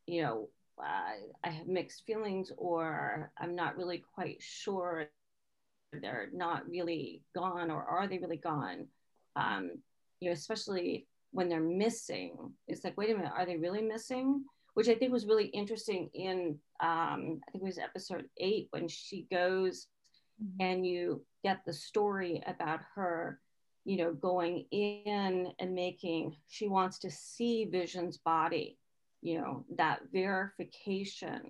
[0.06, 1.12] you know uh,
[1.44, 5.08] i have mixed feelings or i'm not really quite sure
[6.00, 8.86] they're not really gone or are they really gone
[9.36, 9.70] um,
[10.20, 12.36] you know especially when they're missing
[12.68, 16.08] it's like wait a minute are they really missing which i think was really interesting
[16.14, 19.88] in um, i think it was episode eight when she goes
[20.42, 20.62] mm-hmm.
[20.62, 23.40] and you get the story about her
[23.84, 28.78] you know going in and making she wants to see vision's body
[29.22, 31.40] you know that verification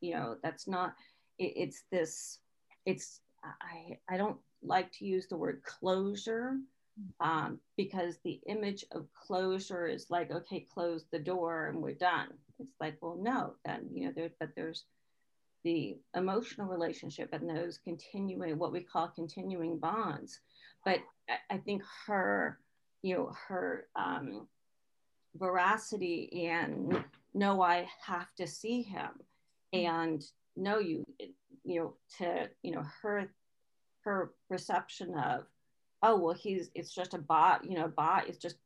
[0.00, 0.94] you know that's not
[1.38, 2.38] it, it's this
[2.86, 6.58] it's i i don't like to use the word closure
[7.20, 12.28] um, because the image of closure is like okay close the door and we're done.
[12.58, 14.84] It's like well no then you know there but there's
[15.64, 20.40] the emotional relationship and those continuing what we call continuing bonds.
[20.84, 22.58] But i, I think her
[23.02, 24.46] you know her um,
[25.36, 27.02] veracity and
[27.34, 29.10] no i have to see him
[29.72, 30.24] and
[30.60, 31.04] no you
[31.64, 33.32] you know to you know her
[34.04, 35.44] her perception of
[36.02, 38.56] oh well he's it's just a bot you know bot is just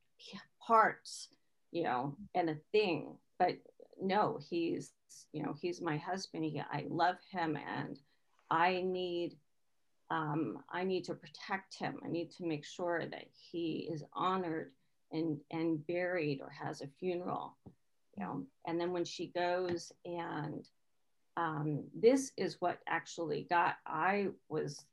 [0.66, 1.28] parts
[1.70, 3.16] you know and a thing.
[3.38, 3.58] But
[4.00, 4.92] no he's
[5.32, 6.44] you know he's my husband.
[6.44, 7.98] He, i love him and
[8.50, 9.36] i need
[10.10, 11.98] um, i need to protect him.
[12.04, 14.72] I need to make sure that he is honored
[15.12, 17.56] and and buried or has a funeral
[18.16, 18.44] you know.
[18.66, 20.66] And then when she goes and
[21.36, 24.84] um, this is what actually got i was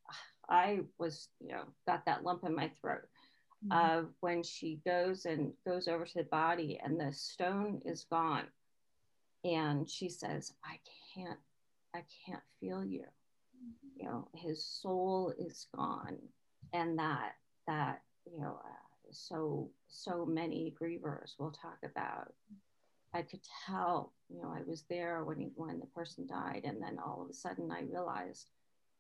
[0.52, 3.08] I was, you know, got that lump in my throat
[3.66, 3.72] mm-hmm.
[4.00, 8.48] of when she goes and goes over to the body and the stone is gone.
[9.46, 10.78] And she says, I
[11.16, 11.40] can't,
[11.96, 13.06] I can't feel you.
[13.06, 14.02] Mm-hmm.
[14.02, 16.18] You know, his soul is gone.
[16.74, 22.34] And that, that, you know, uh, so, so many grievers will talk about.
[23.14, 26.82] I could tell, you know, I was there when he, when the person died, and
[26.82, 28.48] then all of a sudden I realized,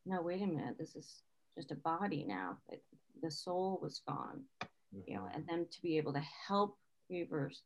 [0.05, 1.23] no, wait a minute, this is
[1.55, 2.57] just a body now.
[2.69, 2.83] It,
[3.21, 4.99] the soul was gone, mm-hmm.
[5.07, 6.77] you know, and then to be able to help
[7.09, 7.61] grievers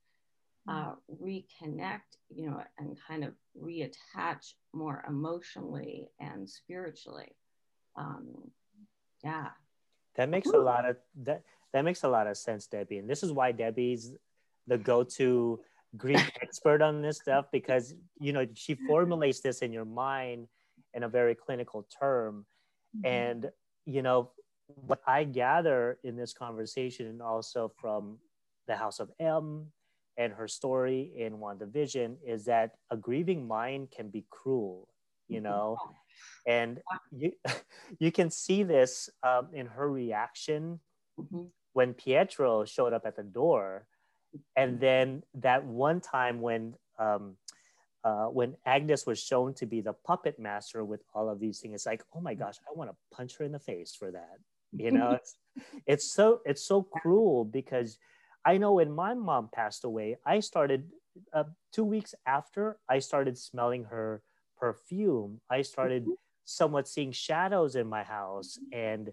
[0.67, 7.35] uh, reconnect, you know, and kind of reattach more emotionally and spiritually.
[7.95, 8.27] Um,
[9.23, 9.49] yeah.
[10.15, 11.43] That makes a lot of that.
[11.73, 12.99] That makes a lot of sense, Debbie.
[12.99, 14.13] And this is why Debbie's
[14.65, 15.59] the go-to
[15.97, 20.47] grief expert on this stuff because you know she formulates this in your mind
[20.93, 22.45] in a very clinical term,
[22.95, 23.05] mm-hmm.
[23.05, 23.51] and
[23.85, 24.31] you know,
[24.67, 28.17] what I gather in this conversation and also from
[28.67, 29.67] the House of M
[30.17, 34.87] and her story in WandaVision is that a grieving mind can be cruel,
[35.27, 35.43] you mm-hmm.
[35.43, 35.77] know,
[36.47, 36.79] and
[37.11, 37.31] you
[37.99, 40.79] you can see this um, in her reaction
[41.19, 41.43] mm-hmm.
[41.73, 43.85] when Pietro showed up at the door,
[44.55, 44.79] and mm-hmm.
[44.81, 47.35] then that one time when um,
[48.03, 51.73] uh, when Agnes was shown to be the puppet master with all of these things,
[51.73, 54.37] it's like, oh my gosh, I want to punch her in the face for that.
[54.71, 55.35] You know, it's,
[55.87, 57.97] it's so it's so cruel because
[58.45, 60.91] I know when my mom passed away, I started
[61.33, 64.21] uh, two weeks after I started smelling her
[64.57, 65.41] perfume.
[65.49, 66.05] I started
[66.43, 69.11] somewhat seeing shadows in my house, and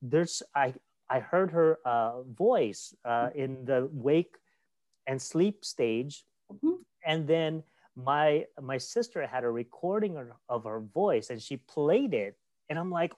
[0.00, 0.74] there's I
[1.08, 4.36] I heard her uh, voice uh, in the wake
[5.06, 6.82] and sleep stage, mm-hmm.
[7.04, 7.62] and then
[7.94, 12.36] my my sister had a recording of her voice and she played it.
[12.68, 13.12] And i'm like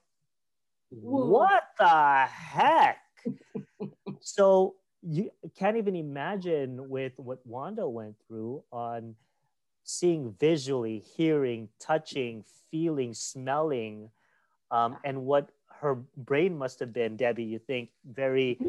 [0.91, 2.99] what the heck?
[4.21, 9.15] So you can't even imagine with what wanda went through on
[9.83, 14.09] seeing visually hearing touching feeling smelling
[14.71, 18.59] um, and what her brain must have been debbie you think very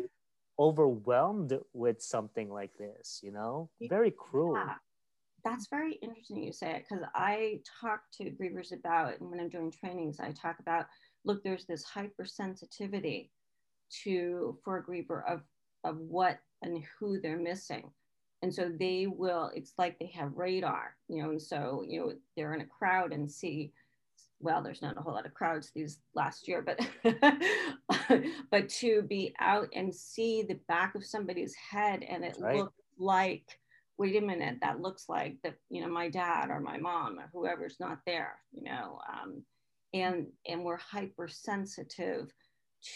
[0.59, 3.69] overwhelmed with something like this you know?
[3.89, 4.57] Very cruel.
[4.57, 4.75] Yeah.
[5.45, 9.49] That's very interesting you say it because I talk to grievers about, and when I'm
[9.49, 10.87] doing trainings, I talk about
[11.25, 13.31] look, there's this hypersensitivity
[14.05, 15.43] to for a griever of
[15.85, 17.91] of what and who they're missing.
[18.43, 22.13] And so they will it's like they have radar you know and so you know
[22.37, 23.73] they're in a crowd and see
[24.41, 26.81] well there's not a whole lot of crowds these last year but
[28.51, 32.57] but to be out and see the back of somebody's head and it right.
[32.57, 33.59] looks like
[33.99, 37.29] wait a minute that looks like that you know my dad or my mom or
[37.33, 39.43] whoever's not there you know um,
[39.93, 42.33] and and we're hypersensitive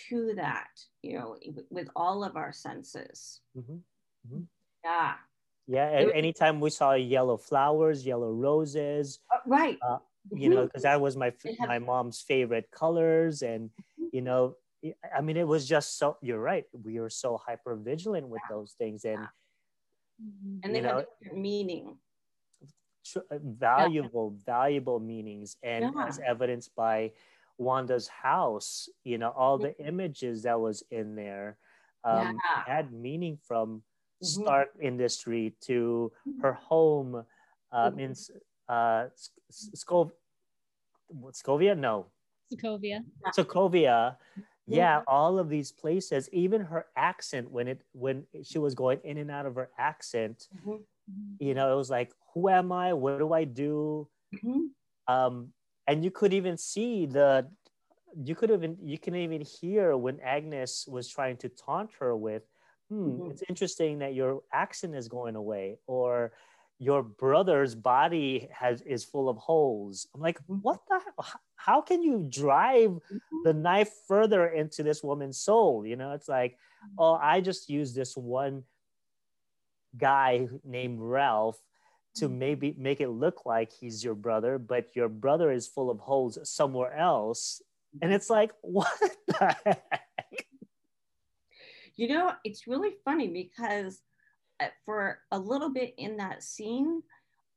[0.09, 0.71] to that
[1.03, 1.37] you know
[1.71, 3.75] with all of our senses mm-hmm.
[3.75, 4.43] Mm-hmm.
[4.83, 5.15] yeah
[5.67, 9.99] yeah anytime we saw yellow flowers yellow roses uh, right uh,
[10.33, 13.71] you know because that was my my mom's favorite colors and
[14.13, 14.55] you know
[15.15, 18.75] i mean it was just so you're right we were so hyper vigilant with those
[18.79, 19.27] things and
[20.63, 21.97] and they know, have different meaning
[23.17, 24.53] uh, valuable yeah.
[24.53, 26.07] valuable meanings and yeah.
[26.07, 27.11] as evidenced by
[27.59, 31.59] wanda's house you know all the images that was in there
[32.05, 32.65] um, yeah.
[32.67, 33.83] had meaning from
[34.23, 34.43] mm-hmm.
[34.43, 36.11] stark industry to
[36.41, 37.25] her home
[37.73, 38.01] um, mm-hmm.
[38.01, 38.15] in
[38.68, 39.07] uh,
[39.50, 40.12] Scov-
[41.33, 41.77] Scovia?
[41.77, 42.07] No.
[42.53, 43.00] Sokovia.
[43.37, 44.16] Sokovia.
[44.66, 49.18] Yeah, all of these places, even her accent when it when she was going in
[49.18, 50.77] and out of her accent, mm-hmm.
[51.38, 52.94] you know, it was like, who am I?
[52.94, 54.09] What do I do?
[54.35, 55.12] Mm-hmm.
[55.12, 55.53] Um,
[55.87, 57.46] and you could even see the
[58.16, 62.44] you could even you can even hear when Agnes was trying to taunt her with,
[62.88, 63.31] hmm, mm-hmm.
[63.31, 66.33] it's interesting that your accent is going away, or
[66.79, 70.09] your brother's body has is full of holes.
[70.15, 70.57] I'm like, mm-hmm.
[70.57, 71.01] what the
[71.57, 73.43] how can you drive mm-hmm.
[73.45, 75.87] the knife further into this woman's soul?
[75.87, 76.97] You know, it's like, mm-hmm.
[76.99, 78.65] oh, I just use this one
[79.97, 81.59] guy named Ralph
[82.17, 85.99] to maybe make it look like he's your brother, but your brother is full of
[85.99, 87.61] holes somewhere else.
[88.03, 88.93] And it's like, what
[89.27, 90.47] the heck?
[91.97, 94.01] You know, it's really funny because
[94.85, 97.03] for a little bit in that scene,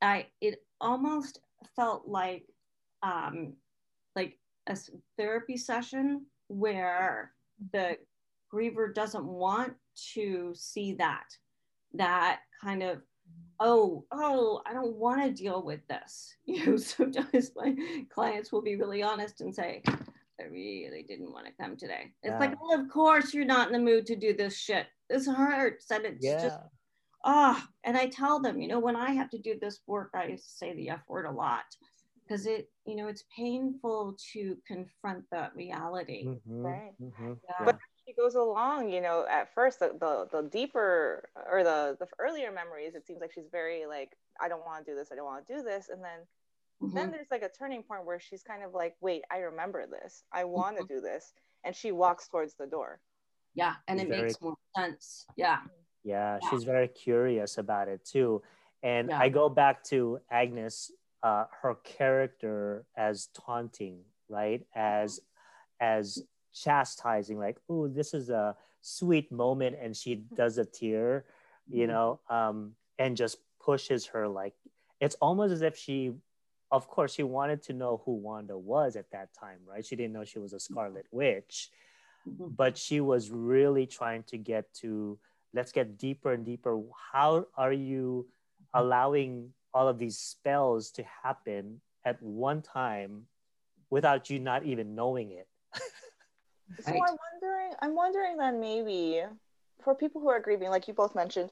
[0.01, 1.39] I it almost
[1.75, 2.45] felt like
[3.03, 3.53] um,
[4.15, 4.77] like a
[5.17, 7.31] therapy session where
[7.73, 7.97] the
[8.53, 9.73] griever doesn't want
[10.13, 11.25] to see that
[11.93, 13.01] that kind of
[13.59, 17.75] oh oh i don't want to deal with this you know sometimes my
[18.09, 19.81] clients will be really honest and say
[20.39, 22.39] i really didn't want to come today it's yeah.
[22.39, 25.89] like well, of course you're not in the mood to do this shit this hurts
[25.91, 26.41] and it's yeah.
[26.41, 26.59] just
[27.27, 30.11] ah, oh, and I tell them, you know, when I have to do this work,
[30.15, 31.65] I say the F word a lot
[32.23, 36.25] because it, you know, it's painful to confront that reality.
[36.25, 36.61] Mm-hmm.
[36.61, 36.93] Right.
[37.01, 37.33] Mm-hmm.
[37.47, 37.65] Yeah.
[37.65, 42.07] But she goes along, you know, at first the, the, the deeper or the, the
[42.17, 45.09] earlier memories, it seems like she's very like, I don't want to do this.
[45.11, 45.89] I don't want to do this.
[45.89, 46.19] And then,
[46.81, 46.95] mm-hmm.
[46.95, 50.23] then there's like a turning point where she's kind of like, wait, I remember this.
[50.31, 50.95] I want to mm-hmm.
[50.95, 51.33] do this.
[51.65, 53.01] And she walks towards the door.
[53.53, 53.73] Yeah.
[53.89, 54.23] And it very...
[54.23, 55.25] makes more sense.
[55.35, 55.59] Yeah.
[56.07, 56.43] Mm-hmm.
[56.43, 58.41] Yeah, she's very curious about it too.
[58.83, 59.19] And yeah.
[59.19, 60.91] I go back to Agnes,
[61.23, 64.65] uh, her character as taunting, right?
[64.75, 65.19] As
[65.79, 71.25] as chastising, like, oh, this is a sweet moment, and she does a tear,
[71.69, 71.91] you mm-hmm.
[71.91, 74.53] know, um, and just pushes her like
[75.01, 76.13] it's almost as if she
[76.71, 79.85] of course she wanted to know who Wanda was at that time, right?
[79.85, 81.69] She didn't know she was a Scarlet Witch,
[82.27, 82.47] mm-hmm.
[82.55, 85.17] but she was really trying to get to
[85.53, 86.81] let's get deeper and deeper.
[87.11, 88.27] How are you
[88.73, 93.23] allowing all of these spells to happen at one time
[93.89, 95.47] without you not even knowing it?
[96.81, 97.01] so right.
[97.07, 99.23] I'm wondering, I'm wondering then maybe
[99.83, 101.51] for people who are grieving, like you both mentioned,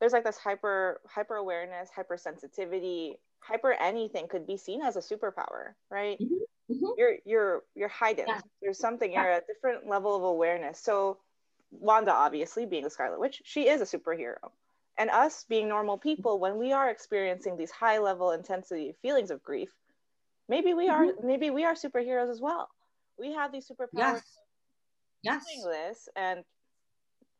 [0.00, 5.74] there's like this hyper hyper awareness, hypersensitivity, hyper anything could be seen as a superpower,
[5.90, 6.18] right?
[6.20, 6.72] Mm-hmm.
[6.72, 6.86] Mm-hmm.
[6.96, 8.28] You're you're you're heightened.
[8.28, 8.40] Yeah.
[8.60, 10.80] There's something you're at a different level of awareness.
[10.80, 11.18] So
[11.80, 14.50] Wanda, obviously, being the Scarlet Witch, she is a superhero.
[14.96, 19.42] And us being normal people, when we are experiencing these high level intensity feelings of
[19.42, 19.70] grief,
[20.48, 21.26] maybe we are mm-hmm.
[21.26, 22.68] maybe we are superheroes as well.
[23.18, 24.22] We have these superpowers
[25.24, 25.44] yes.
[25.44, 26.44] doing this and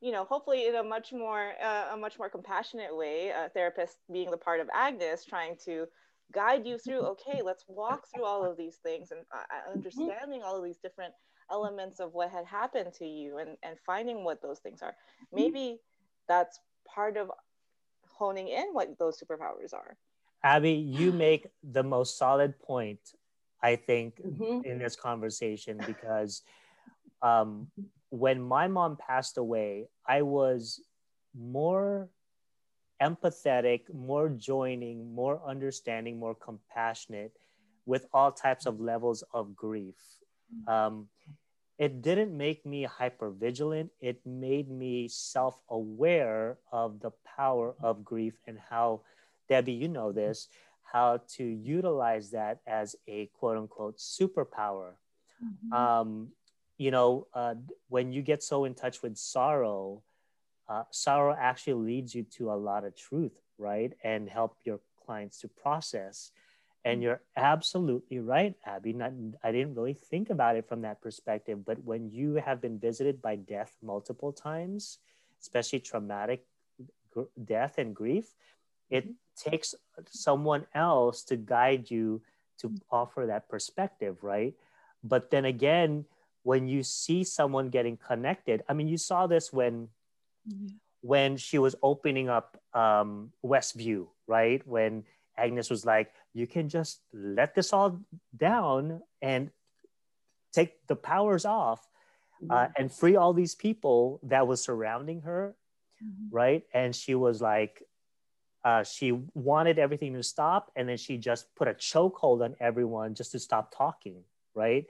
[0.00, 3.98] you know hopefully in a much more uh, a much more compassionate way a therapist
[4.12, 5.86] being the part of agnes trying to
[6.32, 9.78] guide you through okay let's walk through all of these things and uh, uh mm-hmm.
[9.78, 11.14] understanding all of these different
[11.50, 14.92] elements of what had happened to you and, and finding what those things are.
[14.92, 15.36] Mm-hmm.
[15.36, 15.80] Maybe
[16.28, 17.30] that's part of
[18.08, 19.96] honing in what those superpowers are.
[20.42, 23.00] Abby, you make the most solid point,
[23.62, 24.64] I think, mm-hmm.
[24.64, 26.42] in this conversation because
[27.22, 27.68] um,
[28.10, 30.80] when my mom passed away, I was
[31.36, 32.08] more
[33.02, 37.32] empathetic, more joining, more understanding, more compassionate
[37.86, 39.96] with all types of levels of grief.
[40.66, 41.08] Um,
[41.78, 43.90] it didn't make me hyper vigilant.
[44.00, 49.00] It made me self aware of the power of grief and how,
[49.48, 50.48] Debbie, you know this,
[50.82, 54.92] how to utilize that as a quote unquote superpower.
[55.44, 55.72] Mm-hmm.
[55.72, 56.28] Um,
[56.78, 57.54] you know, uh,
[57.88, 60.02] when you get so in touch with sorrow,
[60.68, 63.92] uh, sorrow actually leads you to a lot of truth, right?
[64.02, 66.30] And help your clients to process.
[66.84, 68.92] And you're absolutely right, Abby.
[68.92, 69.12] Not,
[69.42, 71.64] I didn't really think about it from that perspective.
[71.64, 74.98] But when you have been visited by death multiple times,
[75.40, 76.44] especially traumatic
[77.10, 78.34] gr- death and grief,
[78.90, 79.50] it mm-hmm.
[79.50, 79.74] takes
[80.10, 82.20] someone else to guide you
[82.58, 84.54] to offer that perspective, right?
[85.02, 86.04] But then again,
[86.42, 89.88] when you see someone getting connected, I mean, you saw this when
[90.46, 90.76] mm-hmm.
[91.00, 94.60] when she was opening up um, Westview, right?
[94.66, 95.04] When
[95.36, 98.00] Agnes was like, you can just let this all
[98.36, 99.50] down and
[100.52, 101.86] take the powers off
[102.50, 102.72] uh, mm-hmm.
[102.76, 105.54] and free all these people that was surrounding her,
[106.04, 106.34] mm-hmm.
[106.34, 106.64] right?
[106.74, 107.82] And she was like,
[108.64, 113.14] uh, she wanted everything to stop, and then she just put a chokehold on everyone
[113.14, 114.24] just to stop talking,
[114.54, 114.86] right?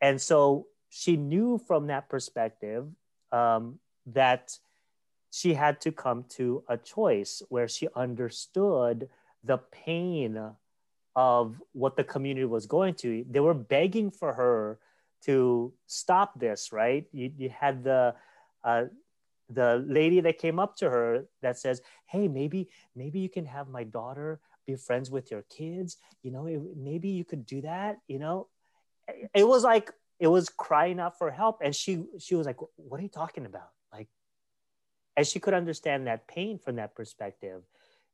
[0.00, 2.86] And so she knew from that perspective
[3.30, 4.58] um, that
[5.30, 9.10] she had to come to a choice where she understood
[9.44, 10.38] the pain
[11.16, 13.24] of what the community was going to.
[13.28, 14.78] They were begging for her
[15.24, 17.06] to stop this, right?
[17.12, 18.14] You, you had the
[18.62, 18.84] uh,
[19.50, 23.68] the lady that came up to her that says, "Hey, maybe maybe you can have
[23.68, 25.96] my daughter be friends with your kids.
[26.22, 27.98] You know, it, maybe you could do that.
[28.06, 28.48] You know."
[29.34, 33.00] It was like it was crying out for help, and she she was like, "What
[33.00, 34.08] are you talking about?" Like,
[35.16, 37.62] as she could understand that pain from that perspective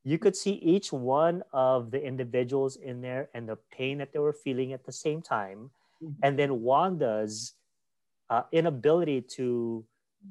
[0.05, 4.19] you could see each one of the individuals in there and the pain that they
[4.19, 5.71] were feeling at the same time
[6.03, 6.13] mm-hmm.
[6.23, 7.55] and then wanda's
[8.31, 9.85] uh, inability to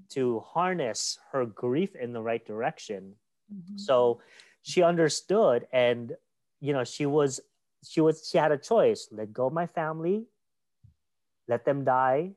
[0.10, 3.14] to harness her grief in the right direction
[3.54, 3.78] mm-hmm.
[3.78, 4.20] so
[4.62, 6.16] she understood and
[6.62, 7.40] you know she was
[7.84, 10.26] she was she had a choice let go of my family
[11.48, 12.32] let them die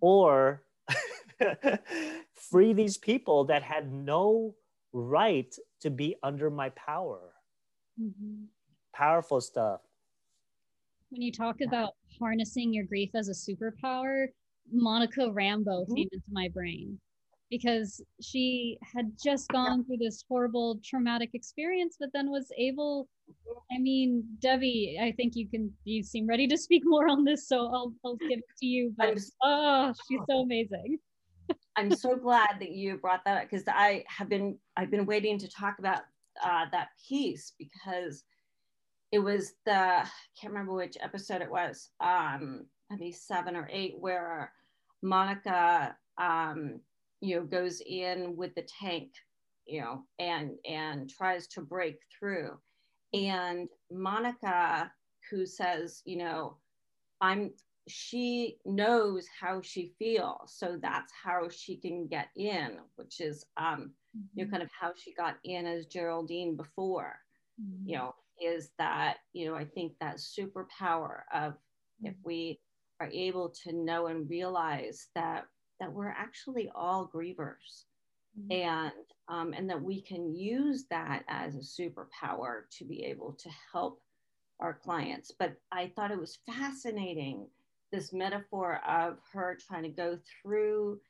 [0.00, 0.62] or
[2.34, 4.54] free these people that had no
[4.92, 7.20] right to be under my power.
[8.00, 8.44] Mm-hmm.
[8.94, 9.80] Powerful stuff.
[11.10, 14.26] When you talk about harnessing your grief as a superpower,
[14.72, 15.94] Monica Rambeau mm-hmm.
[15.94, 16.98] came into my brain
[17.50, 23.08] because she had just gone through this horrible traumatic experience, but then was able.
[23.72, 25.72] I mean, Debbie, I think you can.
[25.84, 28.94] You seem ready to speak more on this, so I'll I'll give it to you.
[28.96, 30.98] But oh, she's so amazing.
[31.76, 35.38] I'm so glad that you brought that up because I have been I've been waiting
[35.38, 36.02] to talk about
[36.42, 38.24] uh, that piece because
[39.12, 40.08] it was the I
[40.40, 44.52] can't remember which episode it was um maybe seven or eight where
[45.02, 46.80] Monica um
[47.20, 49.12] you know goes in with the tank
[49.66, 52.58] you know and and tries to break through.
[53.12, 54.90] And Monica
[55.30, 56.56] who says you know
[57.20, 57.52] I'm
[57.90, 63.92] she knows how she feels so that's how she can get in which is um
[64.16, 64.20] mm-hmm.
[64.34, 64.50] you know mm-hmm.
[64.52, 67.16] kind of how she got in as geraldine before
[67.60, 67.88] mm-hmm.
[67.88, 72.06] you know is that you know i think that superpower of mm-hmm.
[72.06, 72.58] if we
[73.00, 75.46] are able to know and realize that
[75.80, 77.84] that we're actually all grievers
[78.38, 78.52] mm-hmm.
[78.52, 78.92] and
[79.28, 84.00] um, and that we can use that as a superpower to be able to help
[84.60, 87.46] our clients but i thought it was fascinating
[87.92, 91.00] this metaphor of her trying to go through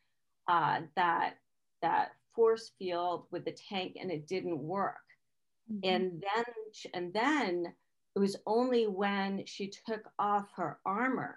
[0.49, 1.35] uh, that
[1.83, 4.97] that force field with the tank and it didn't work
[5.71, 5.89] mm-hmm.
[5.89, 6.45] and then
[6.95, 7.73] and then
[8.15, 11.37] it was only when she took off her armor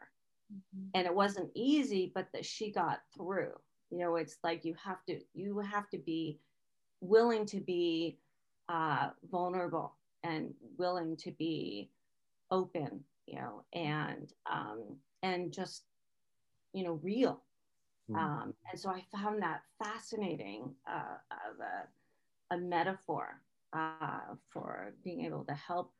[0.53, 0.87] mm-hmm.
[0.93, 3.51] and it wasn't easy but that she got through
[3.89, 6.39] you know it's like you have to you have to be
[7.01, 8.17] willing to be
[8.69, 11.89] uh, vulnerable and willing to be
[12.51, 15.83] open you know and um, and just
[16.73, 17.41] you know real
[18.11, 18.17] mm.
[18.17, 21.17] um, and so i found that fascinating uh,
[21.49, 23.41] of a, a metaphor
[23.73, 25.91] uh, for being able to help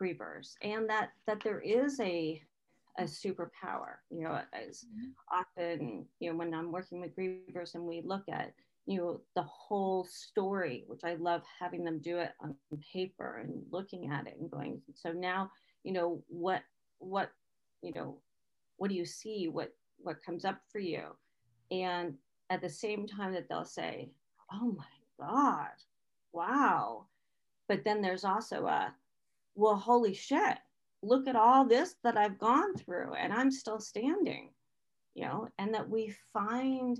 [0.00, 2.42] grievers and that that there is a
[2.98, 5.10] a superpower you know as mm-hmm.
[5.32, 8.52] often you know when i'm working with grievers and we look at
[8.86, 12.54] you know the whole story which i love having them do it on
[12.92, 15.50] paper and looking at it and going so now
[15.82, 16.62] you know what
[16.98, 17.30] what
[17.82, 18.18] you know
[18.76, 21.04] what do you see what what comes up for you
[21.70, 22.14] and
[22.50, 24.10] at the same time that they'll say
[24.52, 25.70] oh my god
[26.32, 27.06] wow
[27.68, 28.94] but then there's also a
[29.54, 30.58] well holy shit
[31.02, 34.50] look at all this that i've gone through and i'm still standing
[35.14, 36.98] you know, and that we find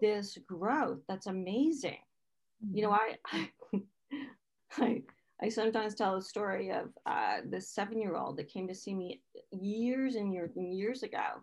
[0.00, 1.98] this growth that's amazing.
[2.72, 3.78] You know, mm-hmm.
[4.78, 5.02] I, I,
[5.42, 8.94] I sometimes tell a story of uh, this seven year old that came to see
[8.94, 11.42] me years and years and years ago.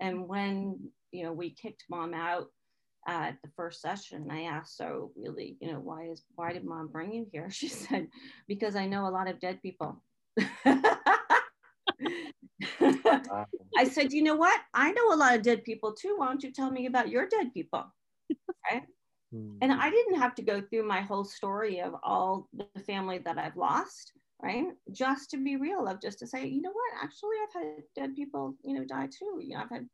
[0.00, 0.78] And when,
[1.10, 2.48] you know, we kicked mom out
[3.06, 6.88] at the first session, I asked, so really, you know, why is, why did mom
[6.88, 7.50] bring you here?
[7.50, 8.08] She said,
[8.46, 10.02] because I know a lot of dead people.
[13.76, 14.60] I said, you know what?
[14.74, 16.14] I know a lot of dead people too.
[16.18, 17.84] Why don't you tell me about your dead people?
[18.70, 18.82] Right.
[19.32, 19.56] Hmm.
[19.62, 23.38] And I didn't have to go through my whole story of all the family that
[23.38, 24.12] I've lost,
[24.42, 24.66] right?
[24.90, 27.04] Just to be real, of just to say, you know what?
[27.04, 29.40] Actually, I've had dead people, you know, die too.
[29.40, 29.88] You know, I've had.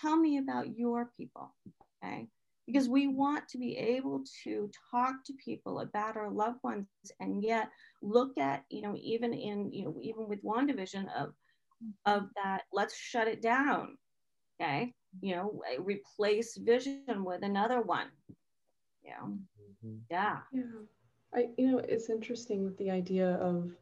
[0.00, 1.54] Tell me about your people,
[2.02, 2.26] okay?
[2.66, 6.86] Because we want to be able to talk to people about our loved ones,
[7.20, 7.68] and yet
[8.00, 11.34] look at, you know, even in, you know, even with WandaVision of,
[12.06, 12.62] of that.
[12.72, 13.98] Let's shut it down,
[14.60, 14.94] okay?
[15.20, 18.08] You know, replace vision with another one
[19.04, 19.20] yeah.
[19.22, 19.96] Mm-hmm.
[20.10, 20.38] yeah.
[20.52, 20.62] Yeah.
[21.34, 23.72] I you know it's interesting with the idea of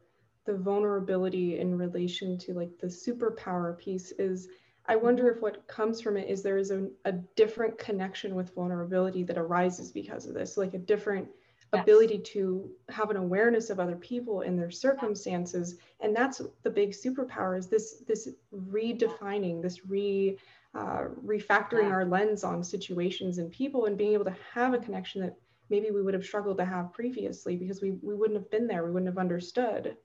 [0.47, 4.49] the vulnerability in relation to like the superpower piece is
[4.87, 8.55] i wonder if what comes from it is there is a, a different connection with
[8.55, 11.29] vulnerability that arises because of this like a different
[11.73, 11.83] yes.
[11.83, 15.77] ability to have an awareness of other people and their circumstances.
[16.01, 20.39] And that's the big superpower is this this redefining this re
[20.75, 21.91] uh, refactoring yeah.
[21.91, 25.37] our lens on situations and people and being able to have a connection that
[25.69, 28.85] maybe we would have struggled to have previously because we, we wouldn't have been there
[28.85, 29.97] we wouldn't have understood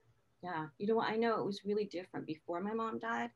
[0.43, 3.30] yeah you know what i know it was really different before my mom died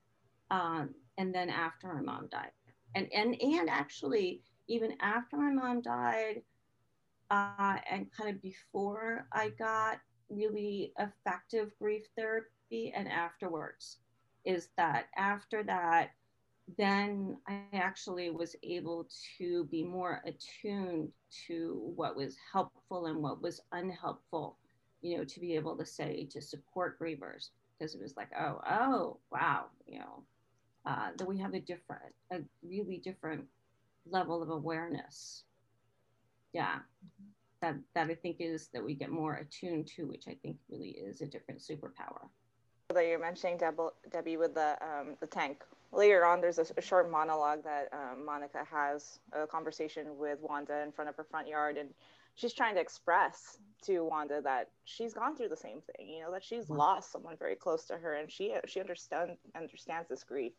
[0.52, 2.52] um, and then after my mom died
[2.96, 6.42] and and and actually even after my mom died
[7.30, 10.00] uh, and kind of before i got
[10.30, 13.98] really effective grief therapy and afterwards
[14.46, 16.12] is that after that
[16.78, 19.08] then I actually was able
[19.38, 21.10] to be more attuned
[21.48, 24.58] to what was helpful and what was unhelpful,
[25.02, 28.62] you know, to be able to say to support grievers because it was like, oh,
[28.70, 30.24] oh, wow, you know,
[30.86, 33.46] uh, that we have a different, a really different
[34.10, 35.44] level of awareness.
[36.54, 36.80] Yeah,
[37.62, 40.90] that that I think is that we get more attuned to, which I think really
[40.90, 42.28] is a different superpower.
[42.94, 47.12] That you're mentioning, Debbie, with the um, the tank later on, there's a, a short
[47.12, 51.78] monologue that um, Monica has a conversation with Wanda in front of her front yard,
[51.78, 51.90] and
[52.36, 56.10] she's trying to express to Wanda that she's gone through the same thing.
[56.10, 60.10] You know that she's lost someone very close to her, and she she understand understands
[60.10, 60.54] this grief.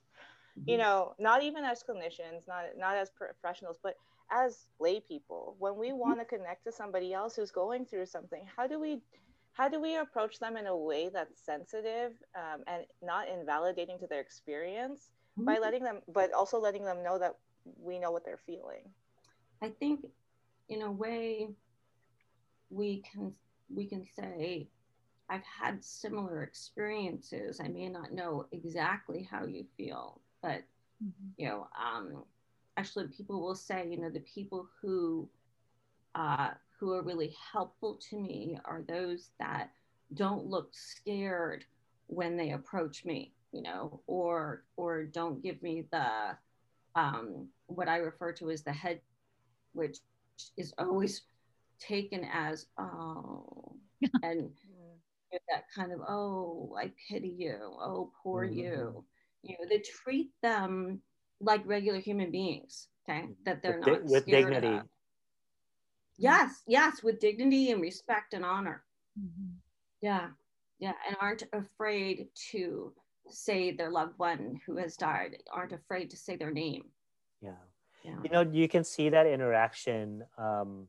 [0.58, 0.70] Mm-hmm.
[0.70, 3.94] You know, not even as clinicians, not not as professionals, but
[4.32, 5.98] as lay people, when we mm-hmm.
[5.98, 9.00] want to connect to somebody else who's going through something, how do we
[9.52, 14.06] how do we approach them in a way that's sensitive um, and not invalidating to
[14.06, 15.10] their experience
[15.40, 15.54] mm-hmm.
[15.54, 17.36] by letting them, but also letting them know that
[17.80, 18.82] we know what they're feeling.
[19.62, 20.06] I think,
[20.68, 21.48] in a way,
[22.70, 23.32] we can
[23.74, 24.68] we can say,
[25.28, 27.60] I've had similar experiences.
[27.60, 30.62] I may not know exactly how you feel, but
[31.02, 31.28] mm-hmm.
[31.36, 32.24] you know, um,
[32.76, 35.28] actually, people will say, you know, the people who
[36.14, 39.70] uh, who are really helpful to me are those that
[40.14, 41.64] don't look scared
[42.06, 46.36] when they approach me you know, or or don't give me the
[46.94, 49.00] um, what I refer to as the head,
[49.72, 49.98] which
[50.56, 51.22] is always
[51.78, 53.76] taken as oh,
[54.22, 54.50] and
[55.48, 58.58] that kind of oh, I pity you, oh, poor mm-hmm.
[58.58, 59.04] you.
[59.42, 61.00] You know, they treat them
[61.40, 62.88] like regular human beings.
[63.08, 64.66] Okay, that they're with not di- with dignity.
[64.68, 64.86] Of.
[66.18, 68.82] Yes, yes, with dignity and respect and honor.
[69.18, 69.54] Mm-hmm.
[70.02, 70.28] Yeah,
[70.78, 72.92] yeah, and aren't afraid to
[73.32, 76.84] say their loved one who has died aren't afraid to say their name.
[77.40, 77.52] Yeah.
[78.04, 78.16] yeah.
[78.22, 80.88] You know, you can see that interaction um,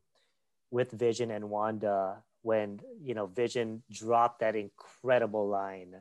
[0.69, 5.95] with Vision and Wanda when, you know, Vision dropped that incredible line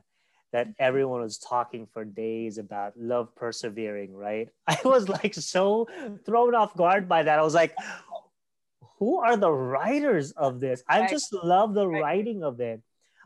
[0.53, 0.83] that mm-hmm.
[0.83, 4.49] everyone was talking for days about love persevering, right?
[4.67, 5.89] I was like so
[6.25, 7.39] thrown off guard by that.
[7.39, 7.75] I was like,
[8.99, 10.83] who are the writers of this?
[10.87, 12.83] I just love the writing of it.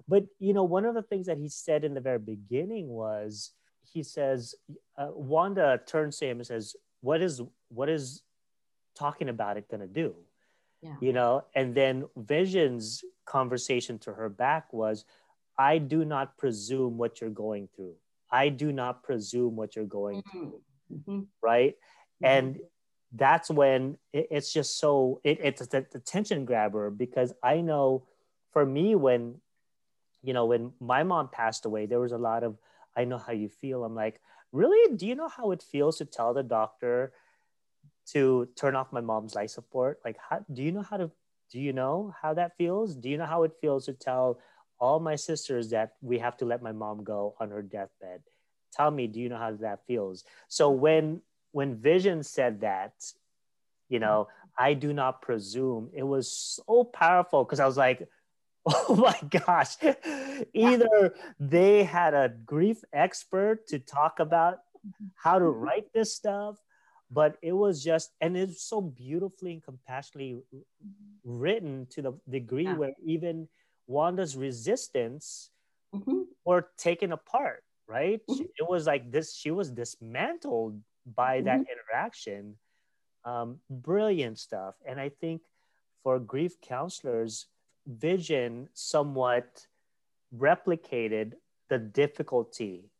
[0.07, 3.53] But you know, one of the things that he said in the very beginning was
[3.83, 4.55] he says
[4.99, 8.23] uh, Wanda turns to him and says, "What is what is
[8.95, 10.15] talking about it going to do?"
[10.83, 10.97] Yeah.
[11.01, 15.05] You know, and then Vision's conversation to her back was,
[15.57, 17.95] "I do not presume what you're going through.
[18.31, 20.39] I do not presume what you're going mm-hmm.
[20.39, 20.61] through."
[20.93, 21.21] Mm-hmm.
[21.43, 21.77] Right,
[22.23, 22.27] mm-hmm.
[22.27, 22.61] and
[23.13, 28.07] that's when it, it's just so it, it's a, a attention grabber because I know
[28.53, 29.41] for me when
[30.25, 32.57] you know, when my mom passed away, there was a lot of
[32.97, 33.85] I know how you feel.
[33.85, 34.20] I'm like,
[34.53, 34.97] really?
[34.97, 37.12] Do you know how it feels to tell the doctor
[38.12, 40.01] to turn off my mom's life support?
[40.05, 41.11] Like, how, do you know how to,
[41.51, 42.95] do you know how that feels?
[42.95, 44.39] Do you know how it feels to tell
[44.79, 48.22] all my sisters that we have to let my mom go on her deathbed?
[48.72, 50.25] Tell me, do you know how that feels?
[50.49, 51.20] So when,
[51.53, 52.93] when Vision said that,
[53.89, 54.64] you know, mm-hmm.
[54.64, 58.09] I do not presume, it was so powerful because I was like,
[58.67, 59.77] oh my gosh
[60.55, 64.61] either they had a grief expert to talk about
[65.15, 65.61] how to mm-hmm.
[65.61, 66.57] write this stuff
[67.11, 70.43] but it was just and it's so beautifully and compassionately
[71.25, 72.75] written to the degree yeah.
[72.75, 73.49] where even
[73.87, 75.51] wanda's resistance
[75.95, 76.23] mm-hmm.
[76.45, 78.45] were taken apart right mm-hmm.
[78.57, 81.73] it was like this she was dismantled by that mm-hmm.
[81.73, 82.57] interaction
[83.27, 85.43] um, brilliant stuff and i think
[86.03, 87.47] for grief counselors
[87.87, 89.66] vision somewhat
[90.37, 91.35] replicated
[91.68, 92.91] the difficulty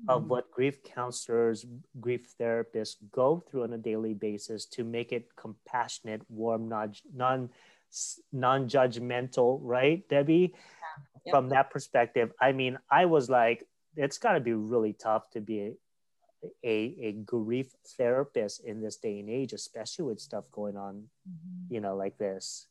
[0.00, 0.10] mm-hmm.
[0.10, 1.66] of what grief counselors,
[2.00, 7.50] grief therapists go through on a daily basis to make it compassionate, warm, non
[8.32, 10.52] non judgmental, right, Debbie?
[10.52, 10.58] Yeah.
[11.26, 11.34] Yep.
[11.34, 13.66] From that perspective, I mean, I was like,
[13.96, 15.72] it's got to be really tough to be a,
[16.62, 21.74] a, a, grief therapist in this day and age, especially with stuff going on, mm-hmm.
[21.74, 22.66] you know, like this.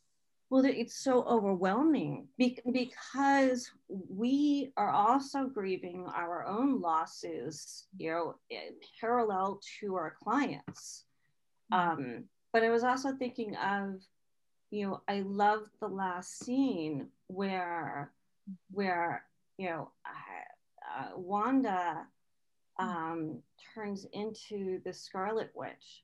[0.50, 8.36] Well, it's so overwhelming because we are also grieving our own losses, you know,
[9.02, 11.06] parallel to our clients.
[11.72, 14.02] Um, but I was also thinking of,
[14.70, 18.12] you know, I love the last scene where,
[18.72, 19.24] where
[19.58, 22.06] you know, uh, Wanda
[22.78, 23.40] um,
[23.74, 26.04] turns into the Scarlet Witch,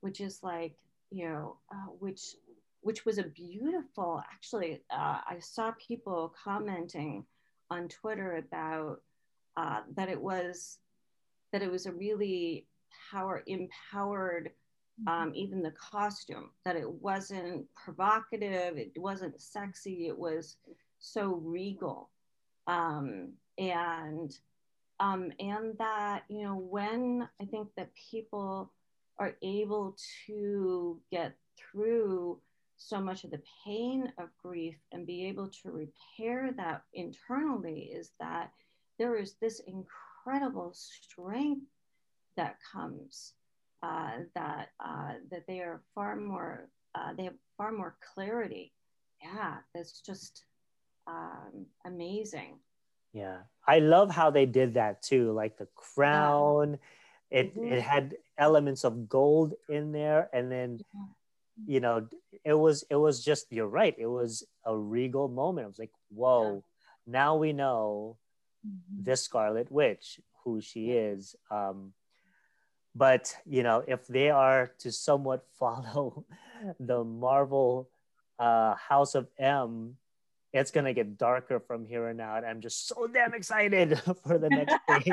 [0.00, 0.74] which is like,
[1.10, 2.34] you know, uh, which
[2.80, 7.24] which was a beautiful, actually, uh, I saw people commenting
[7.70, 9.00] on Twitter about
[9.56, 10.78] uh, that it was
[11.52, 12.66] that it was a really
[13.10, 14.50] power empowered
[15.00, 15.08] mm-hmm.
[15.08, 20.56] um, even the costume that it wasn't provocative it wasn't sexy it was
[20.98, 22.10] so regal
[22.66, 24.38] um, and
[25.00, 28.72] um, and that you know when i think that people
[29.18, 32.38] are able to get through
[32.78, 38.12] so much of the pain of grief and be able to repair that internally is
[38.20, 38.50] that
[38.98, 41.66] there is this incredible strength
[42.36, 43.34] that comes
[43.82, 48.72] uh, that uh, that they are far more uh, they have far more clarity.
[49.22, 50.44] Yeah that's just
[51.06, 52.58] um, amazing.
[53.12, 53.38] Yeah.
[53.66, 56.78] I love how they did that too like the crown.
[57.30, 57.40] Yeah.
[57.40, 57.72] it mm-hmm.
[57.72, 61.00] it had elements of gold in there and then yeah
[61.66, 62.06] you know
[62.44, 65.64] it was it was just you're right it was a regal moment.
[65.64, 67.12] I was like whoa yeah.
[67.12, 68.16] now we know
[68.66, 69.02] mm-hmm.
[69.02, 71.36] this scarlet witch who she is.
[71.50, 71.92] Um
[72.94, 76.24] but you know if they are to somewhat follow
[76.80, 77.88] the marvel
[78.38, 79.96] uh house of m
[80.52, 82.44] it's gonna get darker from here on out.
[82.44, 85.12] I'm just so damn excited for the next phase.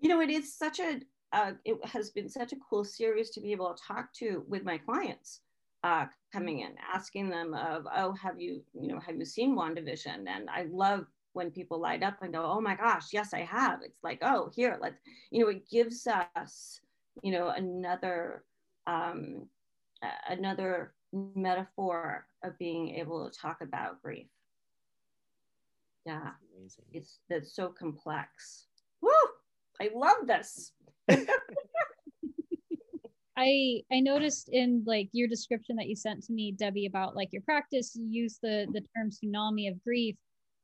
[0.00, 1.00] You know it is such a
[1.32, 4.64] uh, it has been such a cool series to be able to talk to with
[4.64, 5.40] my clients
[5.84, 10.26] uh, coming in, asking them of, oh, have you, you know, have you seen WandaVision?
[10.26, 13.80] And I love when people light up and go, oh my gosh, yes, I have.
[13.84, 15.00] It's like, oh, here, let's,
[15.30, 16.80] you know, it gives us,
[17.22, 18.44] you know, another,
[18.86, 19.46] um,
[20.28, 24.26] another metaphor of being able to talk about grief.
[26.06, 26.30] Yeah,
[26.92, 28.66] it's that's so complex.
[29.02, 29.10] Woo!
[29.80, 30.72] I love this.
[33.38, 37.28] I I noticed in like your description that you sent to me, Debbie, about like
[37.32, 40.16] your practice, you use the the term tsunami of grief.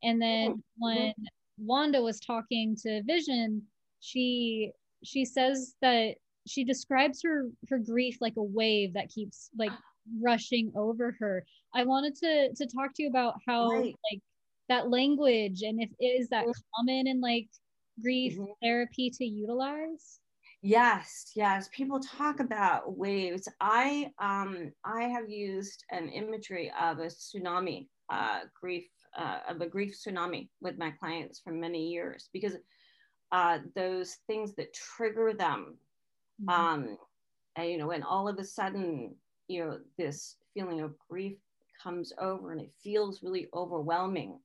[0.03, 0.61] And then mm-hmm.
[0.79, 1.15] when
[1.59, 3.63] Wanda was talking to Vision,
[4.01, 4.73] she
[5.05, 6.17] she says that
[6.47, 9.73] she describes her her grief like a wave that keeps like
[10.21, 11.45] rushing over her.
[11.75, 13.95] I wanted to to talk to you about how right.
[14.11, 14.21] like
[14.69, 16.61] that language and if is that mm-hmm.
[16.75, 17.49] common in like
[18.03, 18.51] grief mm-hmm.
[18.63, 20.21] therapy to utilize?
[20.67, 21.69] Yes, yes.
[21.75, 23.47] People talk about waves.
[23.61, 29.67] I um I have used an imagery of a tsunami, uh, grief uh, of a
[29.67, 32.55] grief tsunami with my clients for many years because
[33.31, 35.77] uh, those things that trigger them,
[36.41, 36.49] mm-hmm.
[36.49, 36.97] um,
[37.57, 39.15] and, you know, when all of a sudden
[39.49, 41.37] you know this feeling of grief
[41.83, 44.39] comes over and it feels really overwhelming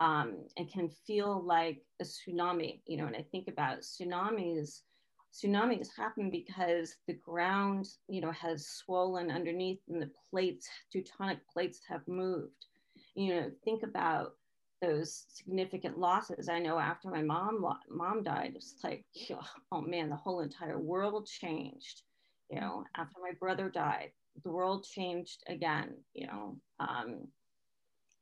[0.00, 2.80] um, and can feel like a tsunami.
[2.86, 4.84] You know, and I think about tsunamis
[5.32, 11.80] tsunamis happen because the ground, you know, has swollen underneath and the plates, tectonic plates
[11.88, 12.66] have moved.
[13.14, 14.32] You know, think about
[14.80, 16.48] those significant losses.
[16.48, 19.04] I know after my mom mom died, it's like,
[19.72, 22.02] oh man, the whole entire world changed.
[22.50, 24.10] You know, after my brother died,
[24.42, 25.94] the world changed again.
[26.14, 27.28] You know, um,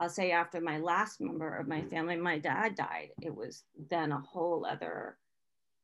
[0.00, 3.10] I'll say after my last member of my family, my dad died.
[3.20, 5.18] It was then a whole other,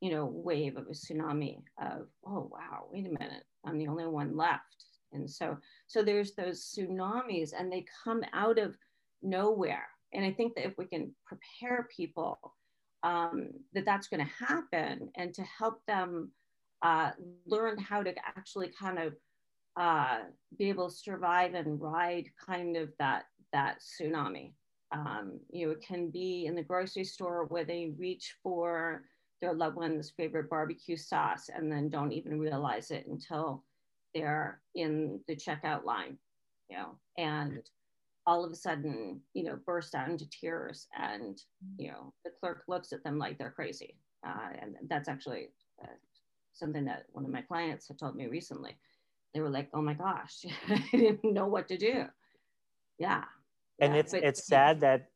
[0.05, 4.07] you know, wave of a tsunami of, oh wow, wait a minute, I'm the only
[4.07, 4.85] one left.
[5.13, 8.77] And so, so there's those tsunamis, and they come out of
[9.23, 12.39] nowhere and I think that if we can prepare people
[13.03, 16.31] um, that that's going to happen and to help them
[16.83, 17.11] uh,
[17.47, 19.15] learn how to actually kind of
[19.77, 20.21] uh,
[20.57, 24.53] be able to survive and ride kind of that that tsunami.
[24.93, 29.03] Um, you know, it can be in the grocery store where they reach for
[29.45, 33.63] their loved one's favorite barbecue sauce and then don't even realize it until
[34.15, 36.17] they're in the checkout line,
[36.71, 37.61] you know, and
[38.27, 40.87] all of a sudden, you know, burst out into tears.
[40.99, 41.39] And,
[41.77, 43.99] you know, the clerk looks at them like they're crazy.
[44.27, 45.51] Uh, and that's actually
[45.83, 45.89] uh,
[46.55, 48.79] something that one of my clients had told me recently.
[49.35, 52.05] They were like, oh my gosh, I didn't know what to do.
[52.99, 53.25] Yeah.
[53.79, 55.11] And yeah, it's, but, it's sad that,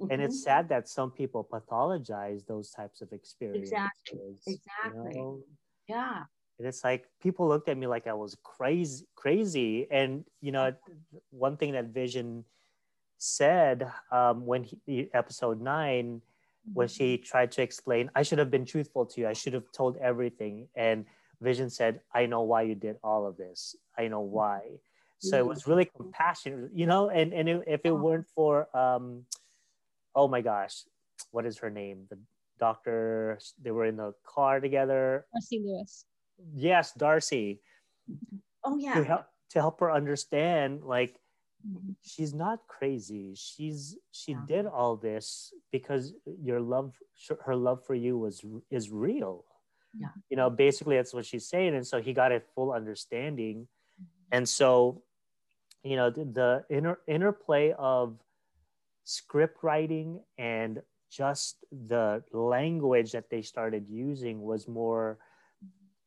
[0.00, 0.10] mm-hmm.
[0.10, 0.44] and it's mm-hmm.
[0.44, 3.72] sad that some people pathologize those types of experiences.
[3.72, 4.36] Exactly.
[4.46, 5.12] Exactly.
[5.14, 5.38] You know?
[5.88, 6.22] Yeah.
[6.58, 9.86] And it's like people looked at me like I was crazy, crazy.
[9.90, 10.74] And you know,
[11.30, 12.44] one thing that Vision
[13.18, 16.22] said um, when he, episode nine,
[16.74, 17.24] when she mm-hmm.
[17.24, 19.28] tried to explain, I should have been truthful to you.
[19.28, 20.68] I should have told everything.
[20.74, 21.06] And
[21.40, 23.74] Vision said, I know why you did all of this.
[23.96, 24.34] I know mm-hmm.
[24.34, 24.60] why.
[25.22, 27.10] So it was really compassionate, you know.
[27.10, 29.26] And and if it weren't for, um,
[30.14, 30.84] oh my gosh,
[31.30, 32.06] what is her name?
[32.10, 32.18] The
[32.58, 33.38] doctor.
[33.62, 35.26] They were in the car together.
[35.32, 36.04] Darcy Lewis
[36.54, 37.60] yes darcy
[38.64, 41.16] oh yeah to help to help her understand like
[41.66, 41.92] mm-hmm.
[42.02, 44.38] she's not crazy she's she yeah.
[44.46, 46.94] did all this because your love
[47.44, 49.44] her love for you was is real
[49.98, 53.66] yeah you know basically that's what she's saying and so he got a full understanding
[54.00, 54.36] mm-hmm.
[54.36, 55.02] and so
[55.82, 58.18] you know the, the inner interplay of
[59.04, 65.18] script writing and just the language that they started using was more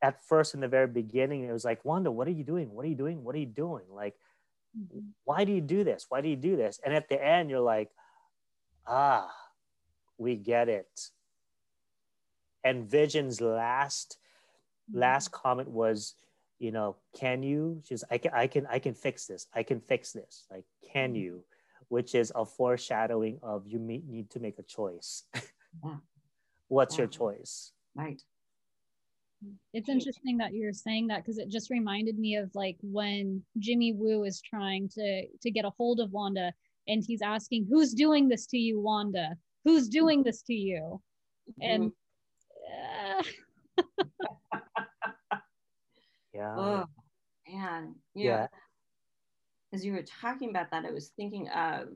[0.03, 2.69] at first in the very beginning, it was like, Wanda, what are you doing?
[2.71, 3.23] What are you doing?
[3.23, 3.85] What are you doing?
[3.89, 4.15] Like,
[4.77, 4.99] mm-hmm.
[5.23, 6.05] why do you do this?
[6.09, 6.79] Why do you do this?
[6.85, 7.89] And at the end, you're like,
[8.85, 9.33] ah,
[10.17, 11.09] we get it.
[12.65, 14.17] And Vision's last
[14.91, 14.99] mm-hmm.
[14.99, 16.15] last comment was,
[16.59, 17.81] you know, can you?
[17.87, 19.47] She's, I can, I can, I can fix this.
[19.53, 20.45] I can fix this.
[20.51, 21.15] Like, can mm-hmm.
[21.15, 21.43] you?
[21.89, 25.23] Which is a foreshadowing of you need to make a choice.
[25.83, 25.95] Yeah.
[26.67, 27.01] What's yeah.
[27.01, 27.71] your choice?
[27.95, 28.21] Right
[29.73, 33.93] it's interesting that you're saying that because it just reminded me of like when Jimmy
[33.93, 36.53] Woo is trying to to get a hold of Wanda
[36.87, 41.01] and he's asking who's doing this to you Wanda who's doing this to you
[41.61, 41.91] and
[43.17, 43.23] uh...
[46.33, 46.85] yeah oh
[47.49, 48.47] man yeah
[49.73, 51.89] as you were talking about that I was thinking of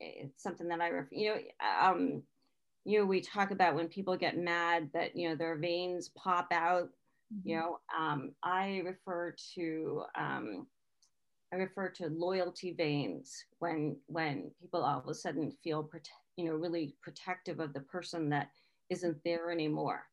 [0.00, 1.40] it's something that I ref- you know
[1.82, 2.22] um
[2.88, 6.48] you know, we talk about when people get mad that, you know, their veins pop
[6.50, 6.88] out,
[7.30, 7.46] mm-hmm.
[7.48, 10.66] you know, um, I refer to, um,
[11.52, 16.08] I refer to loyalty veins when, when people all of a sudden feel, prote-
[16.38, 18.48] you know, really protective of the person that
[18.88, 20.04] isn't there anymore,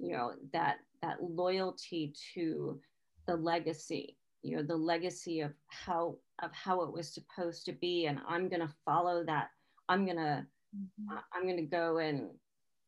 [0.00, 2.80] you know, that, that loyalty to
[3.28, 4.16] the legacy,
[4.46, 8.06] you know, the legacy of how, of how it was supposed to be.
[8.06, 9.48] And I'm going to follow that.
[9.88, 11.16] I'm going to, mm-hmm.
[11.32, 12.30] i'm going to go and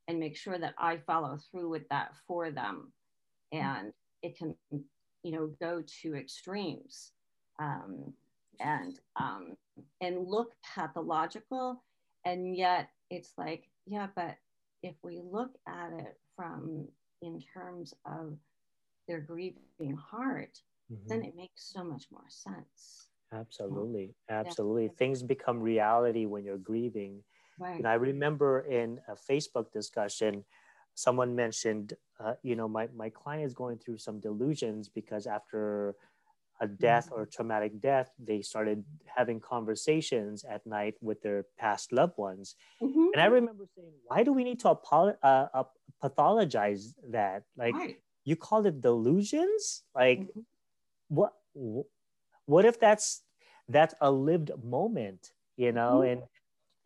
[0.09, 2.93] and make sure that i follow through with that for them
[3.55, 3.65] mm-hmm.
[3.65, 3.93] and
[4.23, 4.55] it can
[5.23, 7.13] you know go to extremes
[7.61, 8.13] um,
[8.61, 9.57] and um,
[10.01, 11.83] and look pathological
[12.25, 14.37] and yet it's like yeah but
[14.83, 16.87] if we look at it from
[17.23, 18.37] in terms of
[19.09, 21.09] their grieving heart mm-hmm.
[21.09, 24.99] then it makes so much more sense absolutely absolutely yeah.
[24.99, 27.23] things become reality when you're grieving
[27.59, 27.77] Right.
[27.77, 30.45] And I remember in a Facebook discussion,
[30.95, 35.95] someone mentioned, uh, you know, my, my client is going through some delusions because after
[36.61, 37.21] a death mm-hmm.
[37.21, 42.55] or traumatic death, they started having conversations at night with their past loved ones.
[42.83, 43.09] Mm-hmm.
[43.13, 45.65] And I remember saying, why do we need to apolo- uh, uh,
[46.03, 47.43] pathologize that?
[47.57, 47.97] Like, right.
[48.25, 49.83] you call it delusions?
[49.95, 50.41] Like, mm-hmm.
[51.09, 51.33] What,
[52.47, 53.23] what if that's,
[53.69, 56.03] that's a lived moment, you know?
[56.05, 56.23] Mm-hmm.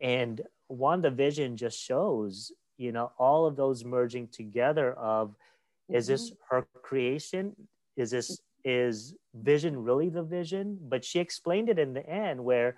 [0.01, 5.95] And, and WandaVision just shows, you know, all of those merging together of mm-hmm.
[5.95, 6.55] is this mm-hmm.
[6.55, 7.55] her creation?
[7.95, 10.79] Is this is vision really the vision?
[10.81, 12.77] But she explained it in the end where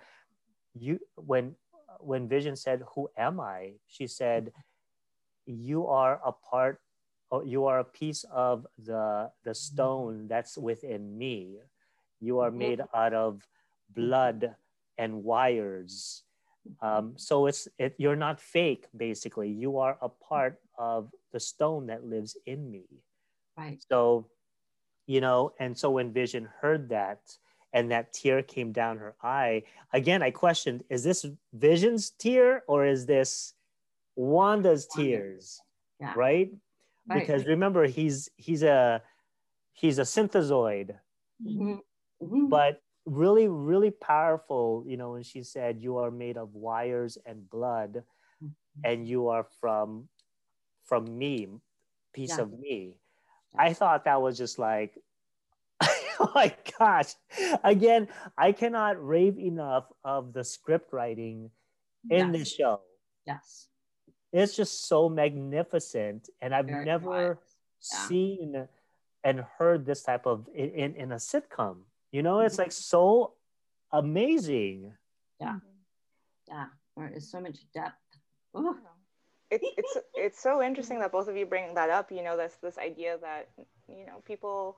[0.74, 1.56] you when
[2.00, 4.52] when Vision said, "Who am I?" she said,
[5.46, 6.82] "You are a part.
[7.43, 11.59] You are a piece of the the stone that's within me.
[12.21, 13.41] You are made out of
[13.89, 14.55] blood
[14.97, 16.23] and wires."
[16.82, 18.88] Um, so it's it, you're not fake.
[18.95, 22.86] Basically, you are a part of the stone that lives in me.
[23.57, 23.84] Right.
[23.91, 24.30] So,
[25.07, 27.19] you know, and so when Vision heard that,
[27.76, 29.63] and that tear came down her eye.
[29.91, 33.53] Again, I questioned, is this Vision's tear or is this
[34.15, 35.59] Wanda's tears?
[35.99, 36.13] Yeah.
[36.15, 36.51] Right?
[37.08, 37.20] Right.
[37.20, 39.01] Because remember, he's he's a
[39.74, 40.97] he's a synthezoid,
[41.43, 41.80] Mhm.
[42.22, 42.49] Mhm.
[42.49, 47.47] but really, really powerful, you know, when she said, You are made of wires and
[47.49, 48.03] blood,
[48.84, 50.10] and you are from
[50.86, 51.49] from me,
[52.14, 52.43] piece Yeah.
[52.43, 52.99] of me.
[53.58, 54.97] I thought that was just like
[56.20, 57.14] oh my gosh.
[57.64, 61.51] Again, I cannot rave enough of the script writing
[62.10, 62.38] in Yes.
[62.39, 62.82] this show.
[63.28, 63.70] Yes.
[64.36, 66.30] It's just so magnificent.
[66.42, 67.40] And I've Very never.
[67.92, 68.08] Yeah.
[68.08, 68.68] seen
[69.24, 71.78] and heard this type of in, in, in a sitcom.
[72.12, 72.96] You know, it's like mm-hmm.
[72.96, 73.34] so
[73.92, 74.94] amazing.
[75.40, 75.58] Yeah.
[76.48, 76.66] Yeah.
[76.96, 77.96] There is so much depth.
[78.58, 78.78] Ooh.
[79.52, 82.56] it's it's it's so interesting that both of you bring that up you know this
[82.64, 83.50] this idea that
[83.90, 84.78] you know people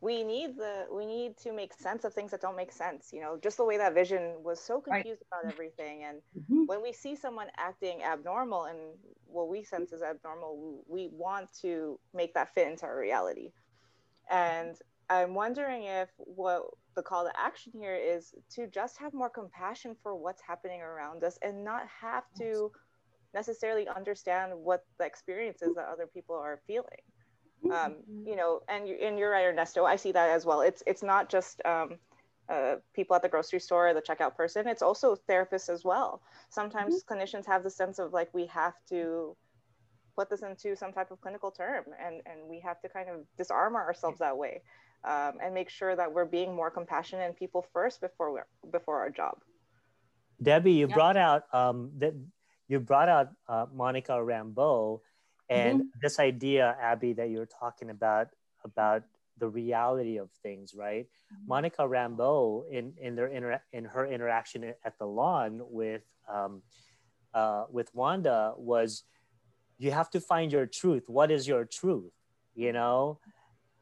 [0.00, 3.20] we need the we need to make sense of things that don't make sense you
[3.20, 5.04] know just the way that vision was so Right.
[5.04, 6.04] confused about everything.
[6.04, 6.66] And Mhm.
[6.66, 11.98] when we see someone acting abnormal and what we sense is abnormal we want to
[12.12, 13.52] make that fit into our reality.
[14.30, 14.76] And
[15.10, 16.62] i'm wondering if what
[16.96, 21.24] the call to action here is to just have more compassion for what's happening around
[21.24, 22.70] us and not have to
[23.34, 27.02] necessarily understand what the experiences that other people are feeling
[27.70, 27.96] um,
[28.26, 30.60] you know and, you, and you're right ernesto i see that as well.
[30.60, 31.98] It's it's not just um,
[32.48, 36.20] uh, people at the grocery store or the checkout person it's also therapists as well.
[36.50, 39.36] Sometimes clinicians have the sense of like we have to
[40.16, 43.20] put this into some type of clinical term and and we have to kind of
[43.36, 44.62] disarm ourselves that way
[45.04, 49.00] um, and make sure that we're being more compassionate and people first before we're before
[49.00, 49.38] our job.
[50.42, 50.94] Debbie, you Yeah.
[50.94, 52.14] brought out um, that
[52.68, 55.00] you brought out uh, Monica Rambeau,
[55.48, 55.88] and Mm-hmm.
[56.02, 58.28] this idea, Abby, that you were talking about
[58.64, 59.02] about
[59.38, 61.06] the reality of things, right?
[61.32, 61.48] Mm-hmm.
[61.48, 66.62] Monica Rambeau, in in their inter- in her interaction at the lawn with um,
[67.34, 69.04] uh, with Wanda, was
[69.78, 71.04] you have to find your truth.
[71.08, 72.12] What is your truth?
[72.54, 73.18] You know,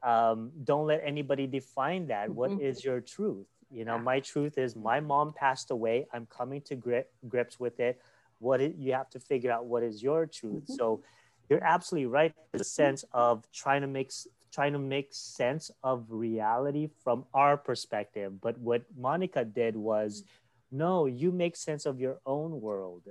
[0.01, 2.29] um, don't let anybody define that.
[2.29, 2.59] What Mhm.
[2.59, 3.47] is your truth?
[3.69, 6.07] You know, my truth is my mom passed away.
[6.13, 8.01] I'm coming to grip, grips with it.
[8.39, 10.65] What you have to figure out what is your truth.
[10.67, 10.75] Mhm.
[10.77, 11.03] So
[11.49, 12.33] you're absolutely right.
[12.51, 14.11] The sense of trying to make
[14.51, 18.39] trying to make sense of reality from our perspective.
[18.39, 20.23] But what Monica did was,
[20.71, 23.01] no, you make sense of your own world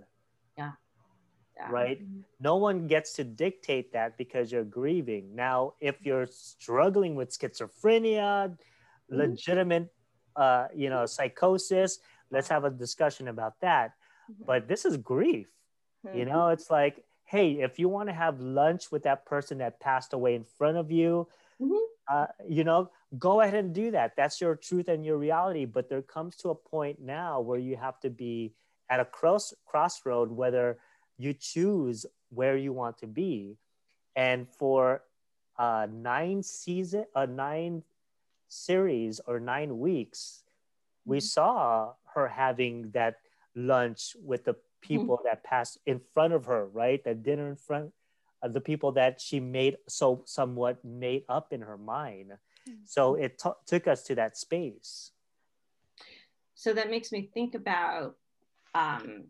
[1.57, 1.71] Yeah.
[1.71, 2.03] right?
[2.03, 2.21] Mm-hmm.
[2.41, 5.35] No one gets to dictate that because you're grieving.
[5.35, 6.09] Now, if mm-hmm.
[6.09, 9.17] you're struggling with schizophrenia, mm-hmm.
[9.17, 9.93] legitimate,
[10.37, 11.99] uh, you know, psychosis,
[12.31, 13.95] let's have a discussion about that.
[14.47, 15.49] But this is grief.
[16.15, 19.81] You know, it's like, hey, if you want to have lunch with that person that
[19.81, 21.27] passed away in front of you,
[21.59, 21.81] Mhm.
[22.07, 24.15] uh, you know, go ahead and do that.
[24.17, 25.65] That's your truth and your reality.
[25.65, 28.55] But there comes to a point now where you have to be
[28.91, 30.79] at a cross crossroad whether
[31.17, 33.57] you choose where you want to be.
[34.15, 35.05] And for
[35.57, 37.83] uh, nine season, a nine
[38.49, 40.45] series or nine weeks,
[41.07, 43.17] we saw her having that
[43.55, 47.03] lunch with the people that passed in front of her, right?
[47.05, 47.93] That dinner in front
[48.43, 52.33] of the people that she made so somewhat made up in her mind.
[52.85, 55.13] So it t- took us to that space.
[56.55, 58.17] so that makes me think about
[58.75, 59.25] um,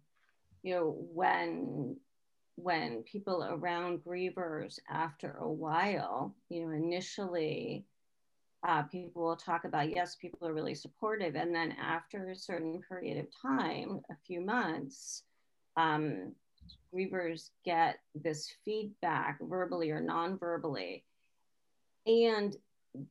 [0.62, 1.96] you know when
[2.56, 7.86] when people around grievers after a while you know initially
[8.68, 12.80] uh, people will talk about yes people are really supportive and then after a certain
[12.86, 15.24] period of time a few months
[15.76, 16.32] um,
[16.94, 21.04] grievers get this feedback verbally or non-verbally
[22.06, 22.56] and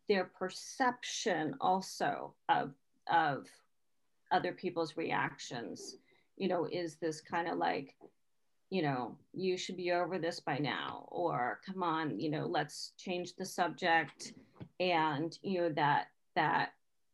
[0.07, 2.73] their perception also of
[3.11, 3.47] of
[4.31, 5.95] other people's reactions
[6.37, 7.95] you know is this kind of like
[8.71, 12.93] you know you should be over this by now or come on you know let's
[12.97, 14.33] change the subject.
[14.79, 16.69] And you know that that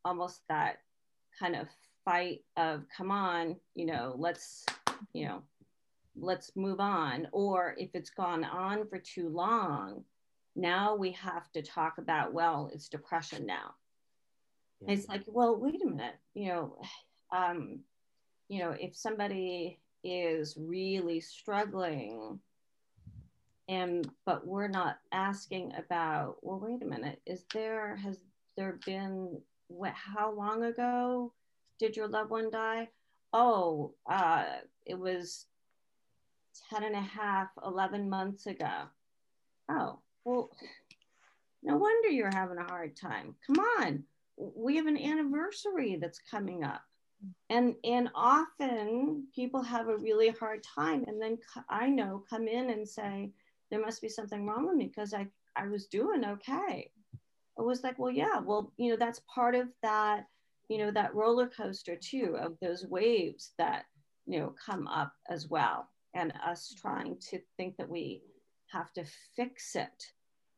[0.06, 0.78] almost that
[1.38, 1.68] kind of
[2.06, 4.66] fight of come on you know let's
[5.14, 5.44] you know
[6.20, 7.28] let's move on.
[7.32, 10.04] Or if it's gone on for too long
[10.58, 13.76] now we have to talk about well it's depression now.
[14.88, 16.82] It's like well wait a minute you know
[17.32, 17.80] um
[18.48, 22.40] you know if somebody is really struggling
[23.68, 28.20] and but we're not asking about well wait a minute is there has
[28.56, 31.34] there been what how long ago
[31.80, 32.88] did your loved one die
[33.34, 34.46] oh uh
[34.86, 35.46] it was
[36.70, 38.84] 10 and a half 11 months ago.
[39.70, 40.52] Oh well
[41.64, 43.36] no wonder you're having a hard time.
[43.46, 44.04] Come on.
[44.38, 46.82] We have an anniversary that's coming up.
[47.50, 52.70] And and often people have a really hard time and then i know come in
[52.70, 53.32] and say
[53.72, 55.26] there must be something wrong with me because i
[55.56, 56.92] i was doing okay.
[57.58, 60.28] It was like well yeah well you know that's part of that
[60.70, 63.86] you know that roller coaster too of those waves that
[64.26, 68.22] you know come up as well and us trying to think that we
[68.68, 69.04] have to
[69.36, 70.04] fix it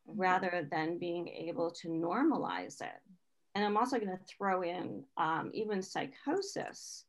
[0.07, 3.01] rather than being able to normalize it
[3.55, 7.05] and I'm also going to throw in um, even psychosis.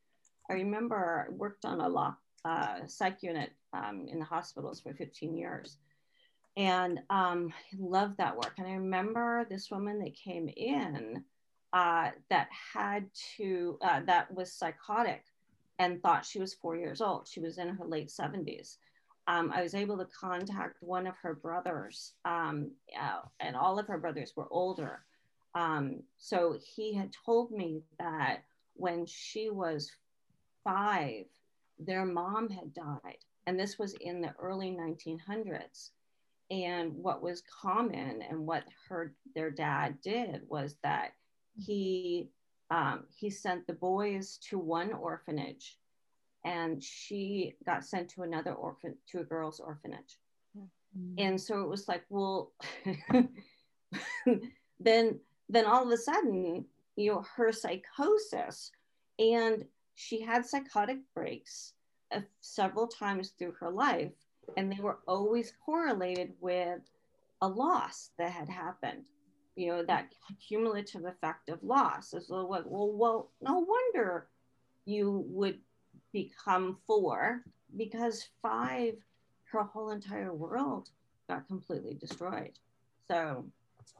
[0.50, 4.94] I remember I worked on a law, uh, psych unit um, in the hospitals for
[4.94, 5.76] 15 years.
[6.56, 8.54] And um, I loved that work.
[8.58, 11.22] And I remember this woman that came in
[11.72, 13.06] uh, that had
[13.36, 15.24] to, uh, that was psychotic
[15.78, 17.28] and thought she was four years old.
[17.28, 18.76] She was in her late 70s.
[19.26, 23.86] Um, I was able to contact one of her brothers, um, uh, and all of
[23.86, 25.04] her brothers were older.
[25.54, 28.42] Um, so he had told me that
[28.74, 29.90] when she was
[30.64, 31.26] five,
[31.78, 33.18] their mom had died.
[33.46, 35.90] And this was in the early 1900s.
[36.50, 41.12] And what was common and what her their dad did was that
[41.66, 42.28] he
[42.70, 45.76] um, he sent the boys to one orphanage
[46.44, 50.18] and she got sent to another orphan to a girls orphanage
[50.56, 51.14] mm-hmm.
[51.18, 52.52] and so it was like well
[54.80, 55.18] then
[55.50, 56.64] then all of a sudden,
[56.96, 58.70] you know, her psychosis,
[59.18, 59.64] and
[59.96, 61.74] she had psychotic breaks
[62.14, 64.12] uh, several times through her life,
[64.56, 66.80] and they were always correlated with
[67.42, 69.06] a loss that had happened.
[69.60, 70.34] You know, that mm-hmm.
[70.46, 72.14] cumulative effect of loss.
[72.14, 74.26] As well, well, well, no wonder
[74.86, 75.58] you would
[76.12, 77.42] become four
[77.76, 78.94] because five,
[79.52, 80.88] her whole entire world
[81.28, 82.52] got completely destroyed.
[83.08, 83.44] So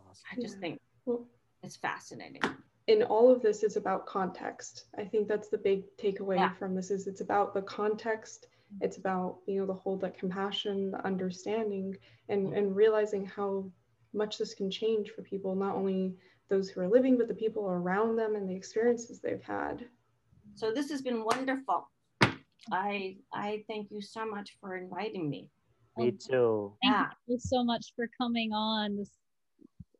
[0.09, 0.25] awesome.
[0.33, 1.27] I just think well,
[1.63, 2.43] it's fascinating.
[2.87, 4.85] In all of this, it's about context.
[4.99, 6.55] I think that's the big takeaway yeah.
[6.55, 8.47] from this is it's about the context.
[8.81, 11.97] It's about being able to hold that compassion, the understanding,
[12.29, 12.57] and, mm-hmm.
[12.57, 13.67] and realizing how
[14.13, 16.15] much this can change for people, not only
[16.49, 19.87] those who are living, but the people around them and the experiences they've had.
[20.55, 21.89] So this has been wonderful.
[22.73, 25.49] I I thank you so much for inviting me.
[25.97, 26.75] Me too.
[26.83, 27.07] Thank yeah.
[27.27, 28.97] you so much for coming on.
[28.97, 29.11] This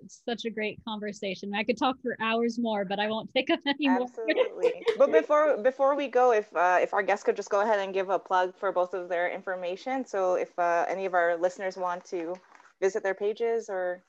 [0.03, 1.53] it's such a great conversation.
[1.55, 4.03] I could talk for hours more, but I won't take up any more.
[4.03, 4.83] Absolutely.
[4.99, 7.93] but before before we go, if uh, if our guests could just go ahead and
[7.95, 10.07] give a plug for both of their information.
[10.07, 12.35] So if uh, any of our listeners want to
[12.81, 14.03] visit their pages or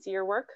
[0.00, 0.50] see your work.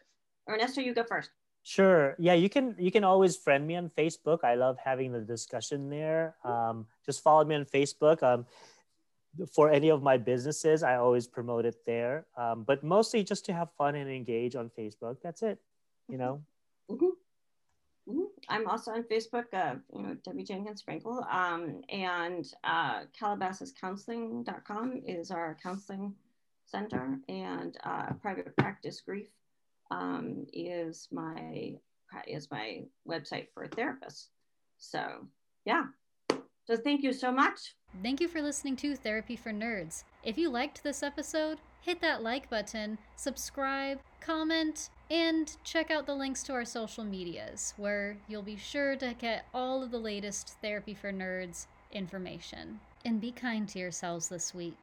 [0.48, 1.30] Ernesto, you go first.
[1.62, 2.14] Sure.
[2.18, 4.44] Yeah, you can you can always friend me on Facebook.
[4.44, 6.36] I love having the discussion there.
[6.44, 8.22] Um, just follow me on Facebook.
[8.22, 8.46] Um,
[9.52, 12.26] for any of my businesses, I always promote it there.
[12.36, 15.16] Um, but mostly just to have fun and engage on Facebook.
[15.22, 15.58] That's it.
[16.08, 16.42] You know.
[16.88, 17.06] Mm-hmm.
[18.08, 18.26] Mm-hmm.
[18.48, 25.32] I'm also on Facebook, uh, you know, Debbie Jenkins Frankel, um, and uh, CalabasasCounseling.com is
[25.32, 26.14] our counseling
[26.66, 29.28] center, and uh, Private Practice Grief
[29.90, 31.74] um, is my
[32.26, 34.28] is my website for therapists.
[34.78, 35.26] So,
[35.64, 35.84] yeah.
[36.66, 37.74] So thank you so much.
[38.02, 40.02] Thank you for listening to Therapy for Nerds.
[40.24, 46.14] If you liked this episode, hit that like button, subscribe, comment, and check out the
[46.14, 50.56] links to our social medias, where you'll be sure to get all of the latest
[50.60, 52.80] Therapy for Nerds information.
[53.04, 54.74] And be kind to yourselves this week.